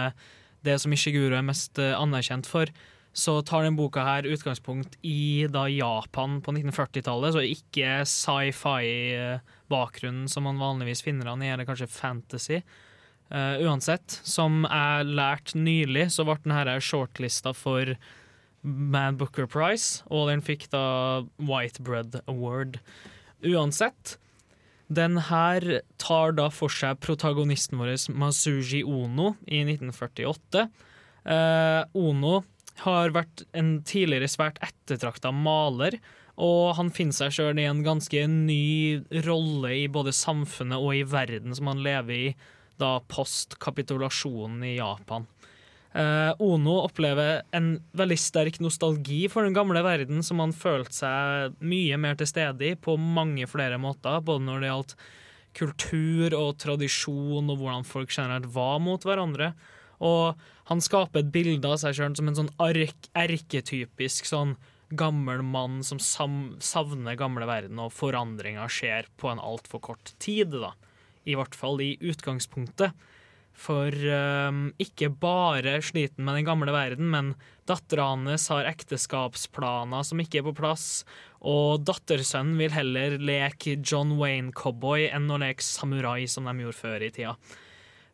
det 0.66 0.76
som 0.82 0.92
Ishiguro 0.94 1.34
er 1.38 1.44
mest 1.46 1.78
eh, 1.82 1.98
anerkjent 1.98 2.46
for, 2.48 2.66
så 3.12 3.42
tar 3.44 3.62
den 3.66 3.76
boka 3.76 4.00
her 4.06 4.22
utgangspunkt 4.24 4.96
i 5.04 5.46
da 5.52 5.68
Japan 5.68 6.40
på 6.44 6.52
1940-tallet, 6.54 7.32
så 7.34 7.40
ikke 7.44 8.04
sci-fi-bakgrunnen 8.08 10.28
som 10.32 10.42
man 10.48 10.60
vanligvis 10.60 11.04
finner 11.04 11.26
han 11.28 11.42
i, 11.44 11.50
eller 11.52 11.68
kanskje 11.68 11.92
fantasy. 11.92 12.58
Uh, 13.32 13.56
uansett, 13.64 14.20
som 14.28 14.64
jeg 14.64 15.04
lærte 15.08 15.60
nylig, 15.60 16.10
så 16.12 16.24
ble 16.28 16.36
denne 16.44 16.80
shortlista 16.84 17.52
for 17.56 17.94
Man 18.62 19.16
Booker 19.20 19.48
Prize, 19.48 20.02
og 20.12 20.28
den 20.28 20.44
fikk 20.44 20.68
da 20.72 21.24
White 21.40 21.84
Bread 21.84 22.20
Award. 22.26 22.78
Uansett, 23.44 24.18
den 24.96 25.18
her 25.28 25.64
tar 26.02 26.34
da 26.36 26.48
for 26.52 26.72
seg 26.72 27.00
protagonisten 27.04 27.80
vår, 27.80 27.94
Masuji 28.14 28.82
Ono, 28.84 29.34
i 29.46 29.62
1948. 29.64 30.66
Eh, 31.24 31.82
ono 31.94 32.40
har 32.82 33.14
vært 33.14 33.44
en 33.56 33.76
tidligere 33.86 34.30
svært 34.30 34.58
ettertrakta 34.64 35.32
maler, 35.34 35.98
og 36.42 36.74
han 36.78 36.90
finner 36.94 37.14
seg 37.14 37.34
sjøl 37.36 37.60
i 37.60 37.68
en 37.68 37.84
ganske 37.84 38.24
ny 38.30 39.02
rolle 39.26 39.74
i 39.82 39.86
både 39.92 40.14
samfunnet 40.16 40.80
og 40.80 40.96
i 40.96 41.04
verden 41.06 41.54
som 41.54 41.68
han 41.70 41.82
lever 41.84 42.16
i 42.16 42.34
da 42.80 42.96
postkapitulasjonen 43.12 44.64
i 44.66 44.76
Japan. 44.78 45.28
Eh, 45.92 46.32
Ono 46.40 46.78
opplever 46.86 47.42
en 47.52 47.74
veldig 47.96 48.16
sterk 48.20 48.60
nostalgi 48.64 49.26
for 49.32 49.44
den 49.44 49.56
gamle 49.56 49.82
verden, 49.84 50.22
som 50.24 50.40
han 50.40 50.54
følte 50.56 50.96
seg 51.02 51.58
mye 51.60 51.98
mer 52.00 52.16
til 52.16 52.30
stede 52.30 52.70
i 52.70 52.78
på 52.80 52.96
mange 52.96 53.48
flere 53.50 53.80
måter, 53.82 54.22
både 54.24 54.46
når 54.46 54.62
det 54.62 54.70
gjaldt 54.70 54.96
kultur 55.58 56.36
og 56.38 56.56
tradisjon, 56.62 57.50
og 57.52 57.60
hvordan 57.60 57.84
folk 57.84 58.12
generelt 58.14 58.48
var 58.54 58.80
mot 58.80 59.04
hverandre. 59.04 59.52
Og 60.02 60.40
han 60.70 60.80
skaper 60.82 61.20
et 61.20 61.32
bilde 61.34 61.68
av 61.68 61.78
seg 61.82 61.98
sjøl 61.98 62.16
som 62.16 62.30
en 62.30 62.38
sånn 62.40 62.54
ark, 62.62 63.10
erketypisk 63.12 64.28
sånn 64.30 64.56
gammel 64.92 65.40
mann 65.44 65.80
som 65.84 66.00
savner 66.00 67.16
gamle 67.20 67.46
verden, 67.48 67.80
og 67.80 67.92
forandringa 67.96 68.64
skjer 68.72 69.08
på 69.20 69.30
en 69.32 69.40
altfor 69.40 69.80
kort 69.92 70.14
tid, 70.20 70.56
da. 70.56 70.72
I 71.28 71.36
hvert 71.38 71.54
fall 71.54 71.80
i 71.84 71.94
utgangspunktet. 72.02 72.96
For 73.52 73.92
um, 73.92 74.70
ikke 74.80 75.10
bare 75.22 75.76
sliten 75.84 76.24
med 76.26 76.40
den 76.40 76.46
gamle 76.48 76.72
verden, 76.74 77.10
men 77.12 77.34
dattera 77.68 78.08
hans 78.10 78.48
har 78.50 78.68
ekteskapsplaner 78.70 80.06
som 80.06 80.22
ikke 80.22 80.40
er 80.40 80.46
på 80.48 80.54
plass, 80.56 81.04
og 81.44 81.84
dattersønnen 81.86 82.56
vil 82.58 82.74
heller 82.74 83.18
leke 83.20 83.76
John 83.78 84.16
Wayne-cowboy 84.18 85.10
enn 85.12 85.30
å 85.30 85.38
leke 85.42 85.64
samurai, 85.66 86.24
som 86.30 86.48
de 86.48 86.56
gjorde 86.64 86.80
før 86.80 87.06
i 87.06 87.12
tida. 87.14 87.36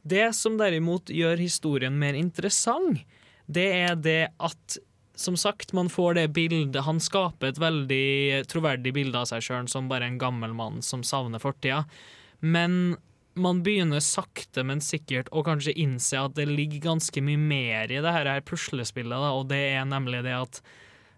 Det 0.09 0.29
som 0.37 0.59
derimot 0.59 1.11
gjør 1.13 1.41
historien 1.41 1.97
mer 2.01 2.19
interessant, 2.19 3.01
det 3.49 3.69
er 3.79 3.97
det 3.97 4.23
at 4.37 4.79
som 5.19 5.35
sagt, 5.35 5.73
man 5.75 5.89
får 5.91 6.15
det 6.15 6.29
bildet 6.31 6.85
Han 6.87 7.01
skaper 7.03 7.51
et 7.51 7.59
veldig 7.59 8.45
troverdig 8.47 8.93
bilde 8.95 9.19
av 9.19 9.27
seg 9.27 9.43
sjøl 9.43 9.67
som 9.71 9.89
bare 9.91 10.07
en 10.07 10.21
gammel 10.21 10.53
mann 10.55 10.79
som 10.85 11.03
savner 11.03 11.43
fortida. 11.43 11.83
Men 12.39 12.95
man 13.43 13.63
begynner 13.67 14.03
sakte, 14.05 14.65
men 14.67 14.83
sikkert 14.85 15.31
å 15.33 15.45
kanskje 15.47 15.77
innse 15.79 16.21
at 16.21 16.37
det 16.37 16.49
ligger 16.51 16.85
ganske 16.91 17.23
mye 17.25 17.41
mer 17.41 17.93
i 17.93 18.03
det 18.05 18.15
her 18.15 18.31
puslespillet, 18.47 19.15
da, 19.15 19.33
og 19.35 19.49
det 19.53 19.61
er 19.73 19.89
nemlig 19.89 20.25
det 20.27 20.37
at 20.37 20.63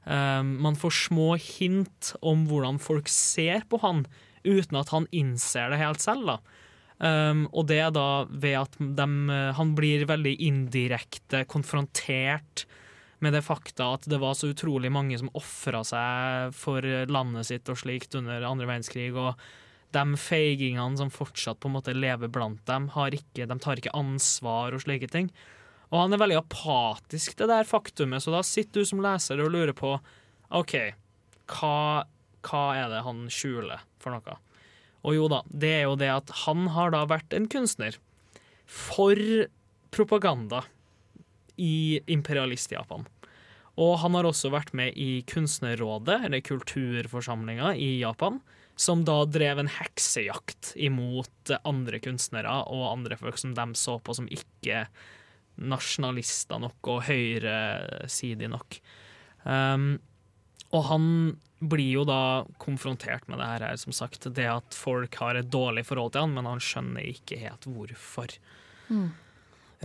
uh, 0.08 0.42
man 0.42 0.78
får 0.78 0.96
små 1.06 1.34
hint 1.40 2.14
om 2.20 2.46
hvordan 2.50 2.80
folk 2.82 3.10
ser 3.12 3.66
på 3.70 3.80
han, 3.84 4.04
uten 4.44 4.80
at 4.80 4.92
han 4.94 5.08
innser 5.12 5.72
det 5.72 5.80
helt 5.82 6.04
selv. 6.04 6.34
da. 6.34 6.60
Um, 7.00 7.46
og 7.56 7.64
det 7.70 7.78
er 7.80 7.94
da 7.96 8.26
ved 8.28 8.58
at 8.60 8.76
de, 8.76 9.08
han 9.56 9.72
blir 9.76 10.04
veldig 10.08 10.34
indirekte 10.44 11.46
konfrontert 11.48 12.66
med 13.24 13.32
det 13.36 13.40
fakta 13.44 13.94
at 13.96 14.04
det 14.08 14.18
var 14.20 14.36
så 14.36 14.50
utrolig 14.52 14.90
mange 14.92 15.16
som 15.20 15.32
ofra 15.36 15.80
seg 15.84 16.54
for 16.56 16.84
landet 17.08 17.48
sitt 17.48 17.68
og 17.72 17.78
slikt 17.80 18.16
under 18.20 18.44
andre 18.48 18.68
verdenskrig. 18.68 19.12
og 19.16 19.36
de 19.94 20.18
feigingene 20.20 20.98
som 20.98 21.12
fortsatt 21.12 21.60
på 21.60 21.70
en 21.70 21.76
måte 21.78 21.94
lever 21.96 22.30
blant 22.32 22.60
dem, 22.68 22.88
ikke, 22.90 23.46
de 23.46 23.58
tar 23.62 23.80
ikke 23.80 23.94
ansvar 23.96 24.76
og 24.76 24.84
slike 24.84 25.10
ting. 25.10 25.30
Og 25.90 26.04
han 26.04 26.14
er 26.14 26.22
veldig 26.22 26.38
apatisk 26.38 27.34
til 27.34 27.48
det 27.50 27.56
der 27.56 27.68
faktumet, 27.68 28.22
så 28.22 28.34
da 28.34 28.44
sitter 28.46 28.82
du 28.82 28.90
som 28.90 29.02
leser 29.02 29.42
og 29.42 29.50
lurer 29.54 29.74
på 29.76 29.96
OK, 30.54 30.76
hva, 31.50 32.06
hva 32.46 32.64
er 32.78 32.92
det 32.92 33.02
han 33.06 33.26
skjuler 33.32 33.82
for 34.02 34.14
noe? 34.14 34.38
Og 35.06 35.16
jo 35.16 35.30
da, 35.32 35.40
det 35.46 35.72
er 35.80 35.86
jo 35.88 35.96
det 35.98 36.10
at 36.12 36.30
han 36.44 36.68
har 36.74 36.92
da 36.94 37.06
vært 37.10 37.34
en 37.34 37.48
kunstner 37.50 37.96
for 38.70 39.18
propaganda 39.90 40.62
i 41.60 42.00
imperialist-Japan. 42.10 43.06
Og 43.80 43.96
han 44.02 44.16
har 44.16 44.28
også 44.28 44.50
vært 44.52 44.72
med 44.76 44.96
i 44.98 45.22
Kunstnerrådet, 45.28 46.18
eller 46.26 46.42
Kulturforsamlinga 46.44 47.72
i 47.80 48.00
Japan, 48.02 48.40
som 48.80 49.02
da 49.04 49.18
drev 49.28 49.60
en 49.60 49.68
heksejakt 49.68 50.72
imot 50.80 51.52
andre 51.68 52.00
kunstnere 52.00 52.62
og 52.72 52.86
andre 52.94 53.18
folk 53.20 53.36
som 53.40 53.52
de 53.56 53.66
så 53.76 53.98
på 54.00 54.16
som 54.16 54.28
ikke 54.32 54.86
nasjonalister 55.60 56.62
nok 56.62 56.88
og 56.88 57.02
høyresidig 57.04 58.48
nok. 58.48 58.78
Um, 59.44 59.98
og 60.70 60.86
han 60.88 61.06
blir 61.60 61.98
jo 61.98 62.06
da 62.08 62.46
konfrontert 62.62 63.26
med 63.28 63.40
det 63.42 63.48
her, 63.50 63.76
som 63.80 63.92
sagt. 63.92 64.30
Det 64.32 64.46
at 64.48 64.76
folk 64.76 65.18
har 65.20 65.36
et 65.36 65.50
dårlig 65.52 65.84
forhold 65.88 66.14
til 66.14 66.24
han, 66.24 66.34
men 66.36 66.48
han 66.48 66.62
skjønner 66.62 67.04
ikke 67.10 67.40
helt 67.42 67.68
hvorfor. 67.68 68.32
Mm. 68.88 69.10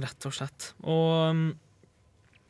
Rett 0.05 0.27
og 0.27 0.35
slett. 0.37 0.71
Og 0.87 1.35
um, 1.35 1.45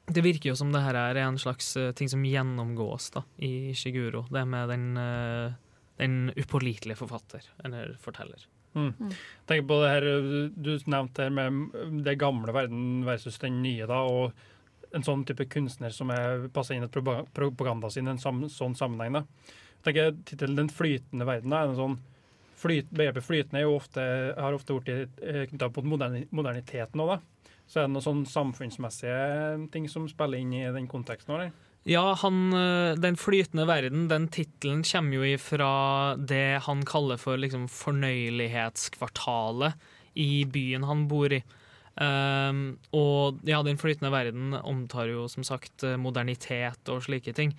det 0.05 0.21
virker 0.25 0.51
jo 0.51 0.57
som 0.59 0.69
det 0.73 0.83
her 0.85 0.97
er 0.99 1.23
en 1.23 1.39
slags 1.41 1.73
uh, 1.79 1.89
ting 1.97 2.11
som 2.11 2.25
gjennomgås 2.27 3.09
da, 3.15 3.25
i 3.41 3.73
Shiguro. 3.77 4.27
Det 4.29 4.45
med 4.49 4.69
den, 4.73 4.85
uh, 4.99 5.55
den 5.97 6.33
upålitelige 6.35 6.99
forfatter, 6.99 7.45
eller 7.63 7.95
forteller. 8.01 8.47
Mm. 8.75 9.11
Tenk 9.47 9.67
på 9.69 9.77
det 9.79 9.91
her, 9.93 10.05
Du 10.51 10.73
nevnte 10.91 11.23
her 11.23 11.29
med 11.31 12.03
det 12.03 12.17
gamle 12.19 12.51
verden 12.51 13.05
versus 13.05 13.37
den 13.39 13.61
nye. 13.63 13.85
da, 13.87 14.01
og 14.03 14.33
En 14.93 15.03
sånn 15.03 15.25
type 15.25 15.45
kunstner 15.51 15.91
som 15.91 16.09
er, 16.09 16.47
passer 16.47 16.75
inn 16.75 16.83
i 16.83 16.87
propaganda 16.87 17.89
sin 17.89 18.07
i 18.07 18.11
en 18.11 18.19
sam, 18.19 18.45
sånn 18.47 18.75
sammenheng. 18.75 19.13
da. 19.13 19.23
Tenker 19.83 20.15
Tittelen 20.23 20.55
'Den 20.55 20.69
flytende 20.69 21.25
verden' 21.25 21.49
da, 21.49 21.63
er 21.63 21.69
en 21.69 21.75
sånn 21.75 21.99
flyt, 22.55 22.89
begrepet 22.89 23.23
flytende 23.23 23.59
er 23.59 23.67
jo 23.67 23.75
ofte, 23.75 24.01
har 24.37 24.53
ofte 24.53 24.73
blitt 24.73 25.49
knytta 25.49 25.69
mot 25.75 25.83
moderni, 25.83 26.27
moderniteten 26.31 27.01
òg. 27.01 27.21
Så 27.67 27.79
er 27.79 27.87
det 27.87 27.93
noen 27.93 28.05
sånn 28.05 28.25
samfunnsmessige 28.25 29.71
ting 29.71 29.87
som 29.89 30.07
spiller 30.07 30.37
inn 30.37 30.53
i 30.53 30.63
den 30.71 30.87
konteksten? 30.87 31.35
Eller? 31.35 31.51
Ja, 31.85 32.15
han, 32.17 32.49
Den 32.97 33.13
flytende 33.17 33.65
verden, 33.69 34.07
den 34.09 34.27
tittelen 34.33 34.83
kommer 34.83 35.15
jo 35.19 35.23
ifra 35.35 36.15
det 36.17 36.61
han 36.65 36.85
kaller 36.87 37.17
for 37.21 37.37
liksom 37.37 37.67
fornøyelighetskvartalet 37.69 39.73
i 40.17 40.45
byen 40.49 40.83
han 40.89 41.07
bor 41.11 41.33
i. 41.35 41.43
Um, 41.95 42.75
og 42.91 43.39
ja, 43.47 43.63
Den 43.63 43.77
flytende 43.77 44.11
verden 44.11 44.53
omtar 44.57 45.07
jo 45.13 45.27
som 45.31 45.43
sagt 45.47 45.83
modernitet 46.01 46.89
og 46.89 47.03
slike 47.05 47.33
ting. 47.37 47.53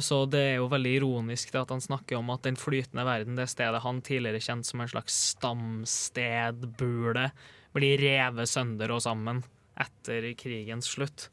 Så 0.00 0.24
det 0.30 0.40
er 0.40 0.54
jo 0.56 0.70
veldig 0.72 0.94
ironisk 1.02 1.52
det 1.52 1.60
at 1.66 1.72
han 1.74 1.82
snakker 1.84 2.16
om 2.16 2.30
at 2.32 2.42
den 2.46 2.56
flytende 2.56 3.04
verden, 3.04 3.36
det 3.36 3.50
stedet 3.52 3.82
han 3.84 4.00
tidligere 4.04 4.40
kjent 4.40 4.66
som 4.68 4.80
en 4.80 4.88
slags 4.88 5.14
stamstedbule, 5.34 7.26
blir 7.76 8.00
revet 8.00 8.48
sønder 8.48 8.92
og 8.94 9.02
sammen 9.04 9.42
etter 9.80 10.34
krigens 10.38 10.88
slutt. 10.94 11.28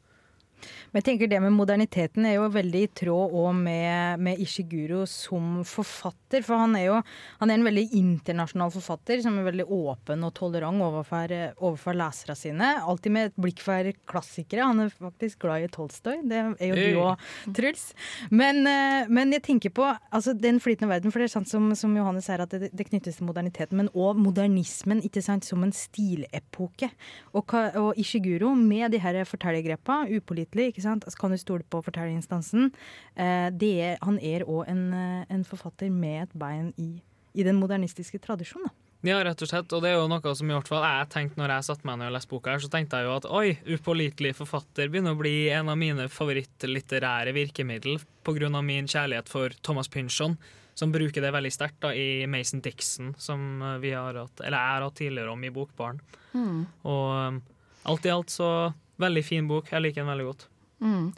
Men 0.90 1.00
jeg 1.00 1.08
tenker 1.10 1.30
det 1.30 1.40
med 1.42 1.54
moderniteten 1.54 2.26
er 2.28 2.36
jo 2.36 2.48
veldig 2.52 2.82
i 2.84 2.90
tråd 3.02 3.34
òg 3.40 3.50
med, 3.56 4.22
med, 4.24 4.40
Ishiguro 4.42 5.04
som 5.08 5.60
forfatter. 5.66 6.44
For 6.46 6.60
han 6.60 6.76
er 6.78 6.86
jo 6.86 6.98
han 7.40 7.50
er 7.50 7.58
en 7.58 7.66
veldig 7.66 7.86
internasjonal 7.98 8.72
forfatter 8.74 9.22
som 9.24 9.38
er 9.38 9.46
veldig 9.48 9.66
åpen 9.70 10.24
og 10.26 10.34
tolerant 10.38 10.82
overfor, 10.84 11.34
overfor 11.58 11.98
leserne 11.98 12.36
sine. 12.38 12.70
Alltid 12.80 13.14
med 13.14 13.30
et 13.30 13.40
blikk 13.40 13.62
for 13.64 13.90
klassikere. 14.10 14.66
Han 14.66 14.84
er 14.84 14.92
faktisk 14.94 15.44
glad 15.44 15.66
i 15.66 15.70
Tolstoy. 15.72 16.20
Det 16.26 16.40
er 16.40 16.72
jo 16.72 16.78
du 16.80 17.00
òg, 17.04 17.26
Truls. 17.56 17.90
Men, 18.30 18.62
eh, 18.66 19.08
men, 19.08 19.34
jeg 19.36 19.44
tenker 19.46 19.74
på 19.74 19.86
altså, 19.86 20.34
den 20.34 20.60
flytende 20.62 20.90
verden, 20.90 21.12
for 21.12 21.22
det 21.22 21.30
er 21.30 21.34
sant 21.36 21.50
som, 21.50 21.70
som 21.78 21.94
Johannes 21.96 22.26
sier, 22.28 22.42
at 22.42 22.52
det, 22.54 22.72
det, 22.74 22.88
knyttes 22.90 23.20
til 23.20 23.28
moderniteten, 23.28 23.78
men 23.78 23.90
òg 23.94 24.18
modernismen 24.20 25.02
ikke 25.06 25.22
sant, 25.24 25.46
som 25.46 25.62
en 25.64 25.74
stilepoke. 25.74 26.90
Og, 27.36 27.54
og 27.78 28.00
Ishiguro 28.00 28.52
med 28.58 28.94
de 28.94 29.02
her 29.02 29.22
fortellergrepene, 29.28 30.10
upålitelig 30.50 30.74
ikke 30.74 30.82
sant? 30.82 31.04
Altså, 31.04 31.18
kan 31.18 31.30
du 31.30 31.38
stole 31.38 31.64
på 31.64 31.82
fortellerinstansen? 31.82 32.72
Eh, 33.16 33.50
er, 33.50 33.98
han 34.02 34.18
er 34.18 34.44
òg 34.44 34.68
en, 34.68 34.92
eh, 34.92 35.26
en, 35.30 35.44
forfatter 35.44 35.90
med 35.90 36.28
et 36.28 36.34
bein 36.34 36.72
i, 36.76 37.02
i 37.34 37.42
den 37.42 37.56
modernistiske 37.56 38.18
tradisjonen. 38.18 38.70
Ja, 39.02 39.22
rett 39.24 39.40
og 39.40 39.48
slett. 39.48 39.72
Og 39.72 39.80
det 39.82 39.90
er 39.90 39.96
jo 39.96 40.08
noe 40.08 40.34
som 40.34 40.50
i 40.50 40.52
hvert 40.52 40.68
fall 40.68 40.84
jeg 40.84 41.08
tenkte 41.08 41.40
når 41.40 41.54
jeg 41.54 41.64
satte 41.70 41.86
meg 41.86 41.98
ned 41.98 42.10
og 42.10 42.16
leste 42.18 42.30
boka 42.30 42.52
her, 42.52 42.60
så 42.60 42.68
tenkte 42.68 42.98
jeg 42.98 43.06
jo 43.06 43.16
at 43.16 43.26
oi, 43.26 43.56
upålitelig 43.64 44.34
forfatter 44.36 44.90
begynner 44.90 45.16
å 45.16 45.20
bli 45.20 45.48
en 45.48 45.70
av 45.72 45.78
mine 45.80 46.08
favorittlitterære 46.12 47.32
virkemiddel 47.32 48.00
pga. 48.22 48.60
min 48.60 48.86
kjærlighet 48.86 49.28
for 49.28 49.48
Thomas 49.62 49.88
Pynchon, 49.88 50.36
som 50.74 50.92
bruker 50.92 51.22
det 51.22 51.32
veldig 51.32 51.52
sterkt 51.52 51.84
i 51.96 52.26
Mason 52.26 52.60
Dixon, 52.60 53.14
som 53.16 53.62
vi 53.80 53.92
har 53.92 54.14
hatt, 54.14 54.40
eller 54.40 54.58
jeg 54.58 54.74
har 54.74 54.82
hatt 54.82 54.94
tidligere 54.94 55.32
om 55.32 55.44
i 55.44 55.50
Bokbaren. 55.50 56.00
Mm. 56.34 56.66
Og 56.84 57.40
alt 57.88 58.04
i 58.04 58.12
alt 58.12 58.30
så 58.30 58.72
Veldig 59.00 59.24
fin 59.26 59.48
bok. 59.48 59.70
Jeg 59.72 59.84
liker 59.84 60.02
den 60.02 60.12
veldig 60.12 60.28
godt. 60.30 60.46
Mm. 60.80 61.10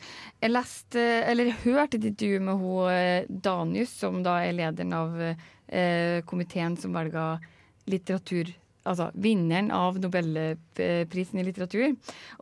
Jeg 0.42 0.50
leste, 0.50 1.02
eller 1.30 1.52
hørte 1.62 1.98
et 1.98 2.08
intervju 2.10 2.40
med 2.42 2.58
hun 2.58 2.90
eh, 2.90 3.28
Danius, 3.28 3.92
som 4.02 4.22
da 4.24 4.40
er 4.42 4.56
lederen 4.56 4.96
av 4.96 5.20
eh, 5.22 6.18
komiteen 6.26 6.76
som 6.80 6.94
velger 6.96 7.42
litteratur 7.90 8.56
Altså 8.82 9.12
vinneren 9.14 9.68
av 9.70 9.94
nobelprisen 10.02 11.38
i 11.38 11.44
litteratur. 11.46 11.92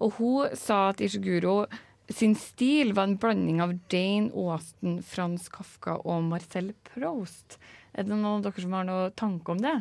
Og 0.00 0.14
hun 0.16 0.54
sa 0.56 0.86
at 0.88 1.02
Ishiguro 1.04 1.66
sin 2.10 2.34
stil 2.34 2.94
var 2.96 3.06
en 3.06 3.18
blanding 3.20 3.60
av 3.62 3.74
Jane 3.92 4.32
Austen, 4.32 4.98
Frans 5.06 5.50
Kafka 5.52 5.98
og 6.00 6.24
Marcel 6.30 6.72
Proust. 6.88 7.58
Er 7.92 8.06
det 8.06 8.14
noen 8.14 8.40
av 8.40 8.46
dere 8.48 8.64
som 8.64 8.74
har 8.74 8.88
noen 8.88 9.14
tanke 9.20 9.52
om 9.52 9.60
det? 9.62 9.76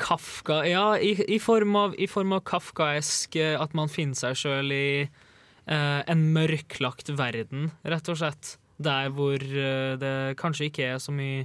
Eh, 0.00 0.06
Kafka 0.06 0.66
Ja, 0.66 0.98
i, 0.98 1.24
i, 1.28 1.38
form 1.38 1.76
av, 1.76 1.94
i, 1.98 2.06
form 2.06 2.32
av, 2.32 2.40
kafkaesk 2.40 3.36
eh, 3.36 3.60
at 3.60 3.74
man 3.74 3.88
finner 3.88 4.14
seg 4.16 4.36
sjøl 4.36 4.72
i 4.72 5.02
eh, 5.04 6.00
en 6.06 6.26
mørklagt 6.34 7.10
verden, 7.10 7.70
rett 7.84 8.08
og 8.08 8.18
slett. 8.20 8.56
Der 8.80 9.10
hvor 9.12 9.36
eh, 9.36 9.96
det 10.00 10.38
kanskje 10.40 10.70
ikke 10.70 10.86
er 10.94 11.00
så 11.02 11.12
mye 11.12 11.44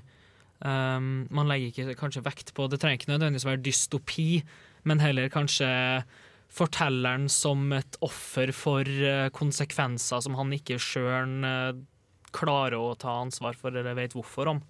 um, 0.64 1.26
Man 1.36 1.50
legger 1.50 1.84
ikke 1.84 1.98
kanskje 2.00 2.22
vekt 2.24 2.54
på 2.56 2.70
Det 2.72 2.80
trenger 2.80 2.96
ikke 2.96 3.12
nødvendigvis 3.12 3.46
være 3.46 3.64
dystopi, 3.66 4.30
men 4.88 5.04
heller 5.04 5.28
kanskje 5.34 5.68
fortelleren 6.56 7.28
som 7.28 7.74
et 7.76 7.98
offer 8.06 8.54
for 8.56 8.88
uh, 8.88 9.28
konsekvenser 9.36 10.24
som 10.24 10.38
han 10.40 10.56
ikke 10.56 10.80
sjøl 10.80 11.42
klarer 12.36 12.80
å 12.80 12.96
ta 13.00 13.18
ansvar 13.20 13.56
for 13.60 13.76
eller 13.76 13.98
vet 13.98 14.16
hvorfor 14.16 14.54
om. 14.54 14.64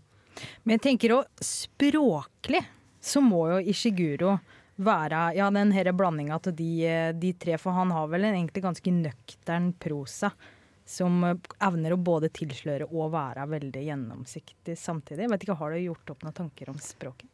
Men 0.66 0.76
jeg 0.80 0.84
tenker 0.88 1.14
òg 1.20 1.46
språklig 1.46 2.64
så 3.06 3.22
må 3.22 3.46
jo 3.52 3.62
Ishiguro 3.62 4.36
være 4.76 5.30
ja, 5.38 5.48
den 5.54 5.72
her 5.76 5.92
blandinga 5.96 6.40
av 6.40 6.56
de, 6.56 6.70
eh, 6.88 7.14
de 7.14 7.32
tre, 7.34 7.58
for 7.62 7.76
han 7.78 7.94
har 7.96 8.10
vel 8.12 8.26
en 8.26 8.36
egentlig 8.36 8.64
ganske 8.66 8.92
nøktern 8.92 9.72
prosa. 9.80 10.32
Som 10.86 11.24
eh, 11.24 11.38
evner 11.66 11.96
å 11.96 12.02
både 12.02 12.32
tilsløre 12.34 12.90
og 12.92 13.14
være 13.14 13.48
veldig 13.50 13.86
gjennomsiktig 13.88 14.76
samtidig. 14.78 15.26
Jeg 15.26 15.34
vet 15.34 15.48
ikke, 15.48 15.62
Har 15.62 15.72
du 15.72 15.80
gjort 15.80 16.12
opp 16.14 16.26
noen 16.26 16.38
tanker 16.42 16.70
om 16.74 16.82
språket? 16.82 17.30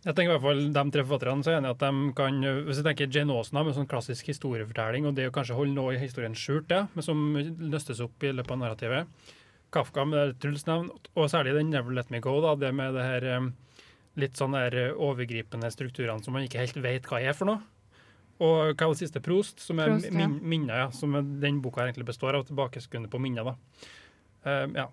Jeg 0.00 0.16
tenker 0.16 0.30
i 0.30 0.32
hvert 0.32 0.46
fall 0.46 0.60
De 0.72 0.82
tre 0.94 1.02
forfatterne 1.04 1.44
så 1.44 1.50
er 1.52 1.58
enig 1.58 1.74
at 1.74 1.82
de 1.82 2.12
kan 2.16 2.38
Hvis 2.64 2.78
jeg 2.78 2.86
tenker 2.86 3.10
Jane 3.12 3.34
Austen 3.36 3.58
har 3.60 3.66
med 3.66 3.74
sånn 3.76 3.88
klassisk 3.88 4.30
historiefortelling, 4.32 5.04
og 5.04 5.18
det 5.18 5.26
å 5.28 5.34
kanskje 5.34 5.58
holde 5.58 5.76
noe 5.76 5.92
i 5.92 6.00
historien 6.00 6.32
skjult, 6.32 6.70
det, 6.72 6.86
men 6.94 7.04
som 7.04 7.20
nøstes 7.36 8.00
opp 8.00 8.24
i 8.24 8.32
løpet 8.32 8.56
av 8.56 8.62
narrativet. 8.62 9.26
Kafka 9.70 10.06
med 10.08 10.38
Truls 10.40 10.64
navn, 10.66 10.88
og 11.14 11.28
særlig 11.30 11.52
den 11.54 11.70
'Never 11.70 11.92
Let 11.94 12.10
Me 12.10 12.18
Go', 12.24 12.40
da, 12.40 12.56
det 12.56 12.72
med 12.74 12.96
det 12.96 13.04
her 13.04 13.26
eh, 13.28 13.50
litt 14.18 14.38
sånn 14.40 14.56
der 14.56 14.76
eh, 14.78 14.96
overgripende 14.96 15.70
strukturene 15.70 16.24
som 16.24 16.34
man 16.34 16.46
ikke 16.46 16.62
helt 16.62 16.80
vet 16.82 17.06
hva 17.10 17.20
er 17.22 17.36
for 17.36 17.52
noe. 17.52 17.62
Og 18.40 18.72
hva 18.72 18.88
var 18.88 18.94
det 18.94 19.02
siste? 19.02 19.20
Prost, 19.22 19.60
som 19.60 19.82
er 19.82 19.92
Prost, 19.92 20.08
ja. 20.08 20.16
min, 20.16 20.38
minner, 20.40 20.86
ja. 20.86 20.88
Som 20.96 21.18
er, 21.18 21.26
den 21.42 21.60
boka 21.60 21.84
egentlig 21.84 22.08
består 22.08 22.38
av. 22.38 22.46
Tilbakeskuende 22.48 23.10
på 23.12 23.20
minner, 23.20 23.52
da. 23.52 23.88
Uh, 24.46 24.66
ja. 24.78 24.86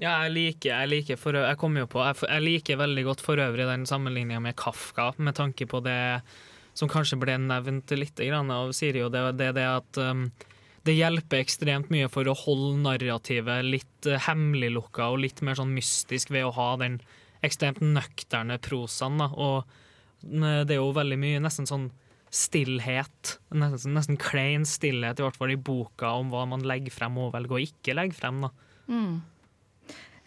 Ja, 0.00 0.14
jeg 0.24 0.32
liker, 0.32 0.70
jeg 0.72 0.88
liker 0.88 1.18
for, 1.20 1.36
jeg 1.36 1.58
kommer 1.60 1.84
jo 1.84 1.90
på, 1.92 2.00
jeg, 2.00 2.22
jeg 2.24 2.44
liker 2.46 2.78
veldig 2.80 3.02
godt 3.04 3.20
for 3.20 3.40
øvrig 3.42 3.66
den 3.68 3.82
sammenligninga 3.84 4.40
med 4.40 4.56
Kafka, 4.56 5.10
med 5.20 5.36
tanke 5.36 5.66
på 5.68 5.82
det 5.84 6.22
som 6.72 6.88
kanskje 6.88 7.18
ble 7.20 7.34
nevnt 7.42 7.92
litt 7.92 8.16
grann 8.16 8.48
av 8.54 8.72
Siri, 8.76 9.02
og 9.04 9.12
det 9.12 9.20
er 9.20 9.36
det, 9.36 9.50
det 9.58 9.66
at 9.68 10.00
um, 10.00 10.22
det 10.88 10.96
hjelper 10.96 11.42
ekstremt 11.42 11.92
mye 11.92 12.08
for 12.08 12.24
å 12.24 12.36
holde 12.46 12.78
narrativet 12.86 13.66
litt 13.66 14.08
uh, 14.08 14.16
hemmeliglukka 14.24 15.10
og 15.12 15.20
litt 15.26 15.44
mer 15.44 15.60
sånn 15.60 15.74
mystisk 15.76 16.32
ved 16.32 16.48
å 16.48 16.54
ha 16.56 16.70
den 16.80 16.96
ekstremt 17.46 17.82
nøkterne 17.84 18.58
prosaen. 18.62 19.20
Da. 19.20 19.30
Og 19.34 19.64
det 20.22 20.76
er 20.76 20.80
jo 20.80 20.92
veldig 20.96 21.18
mye 21.20 21.42
nesten 21.42 21.68
sånn 21.68 21.90
stillhet, 22.30 23.38
nesten, 23.50 23.96
nesten 23.96 24.18
klein 24.20 24.66
stillhet, 24.68 25.18
i 25.18 25.24
hvert 25.24 25.38
fall 25.38 25.50
i 25.50 25.58
boka, 25.58 26.12
om 26.20 26.30
hva 26.30 26.44
man 26.46 26.62
legger 26.66 26.94
frem 26.94 27.16
og 27.18 27.32
velger 27.34 27.56
å 27.56 27.62
ikke 27.64 27.96
legge 27.96 28.14
frem. 28.20 28.44
Da. 28.44 28.50
Mm. 28.90 29.16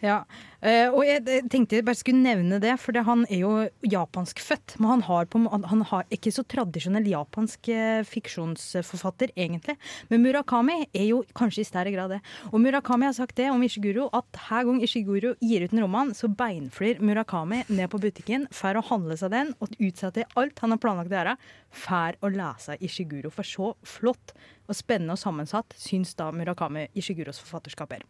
Ja, 0.04 0.18
eh, 0.60 0.92
og 0.92 1.00
jeg, 1.06 1.22
tenkte 1.48 1.78
jeg 1.78 1.84
bare 1.86 1.96
skulle 1.96 2.20
nevne 2.20 2.58
det, 2.60 2.74
for 2.82 2.96
han 3.06 3.22
er 3.32 3.38
jo 3.40 3.52
japanskfødt. 3.88 4.74
Men 4.76 4.90
han 4.90 5.04
har, 5.06 5.28
på, 5.32 5.40
han 5.48 5.84
har 5.88 6.10
ikke 6.12 6.32
så 6.34 6.42
tradisjonell 6.44 7.06
japansk 7.08 7.70
eh, 7.72 8.02
fiksjonsforfatter, 8.04 9.32
egentlig. 9.32 9.78
Men 10.10 10.20
Murakami 10.26 10.82
er 10.90 11.06
jo 11.08 11.22
kanskje 11.38 11.62
i 11.62 11.68
større 11.70 11.94
grad 11.94 12.12
det. 12.12 12.18
Og 12.50 12.60
Murakami 12.60 13.08
har 13.08 13.16
sagt 13.16 13.38
det 13.40 13.48
om 13.52 13.64
Ishiguro, 13.64 14.10
at 14.12 14.28
hver 14.44 14.68
gang 14.68 14.82
Ishiguro 14.84 15.32
gir 15.40 15.64
ut 15.64 15.72
en 15.72 15.84
roman, 15.86 16.12
så 16.16 16.28
beinflyr 16.28 17.00
Murakami 17.00 17.62
ned 17.70 17.88
på 17.92 18.02
butikken 18.02 18.44
for 18.52 18.76
å 18.76 18.84
handle 18.90 19.16
seg 19.20 19.32
den, 19.32 19.54
og 19.64 19.72
utsetter 19.78 20.28
alt 20.36 20.60
han 20.60 20.74
har 20.74 20.82
planlagt 20.82 21.14
å 21.14 21.16
gjøre, 21.16 21.38
for 21.84 22.20
å 22.20 22.32
lese 22.34 22.76
Ishiguro. 22.84 23.32
For 23.32 23.48
så 23.48 23.72
flott 23.88 24.36
og 24.68 24.76
spennende 24.76 25.16
og 25.16 25.22
sammensatt 25.24 25.72
syns 25.80 26.12
da 26.18 26.28
Murakami 26.34 26.90
Ishiguros 26.92 27.40
forfatterskap 27.40 27.96
er. 27.96 28.04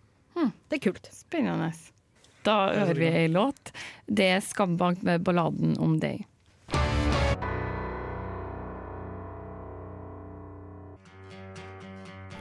Det 0.68 0.78
er 0.78 0.84
kult. 0.90 1.10
Spennende. 1.14 1.72
Da 2.44 2.56
hører 2.74 3.00
vi 3.00 3.08
ei 3.08 3.28
låt. 3.32 3.72
Det 4.06 4.26
er 4.36 4.44
Skambank 4.44 5.04
med 5.06 5.24
balladen 5.24 5.78
om 5.80 5.96
deg. 6.02 6.26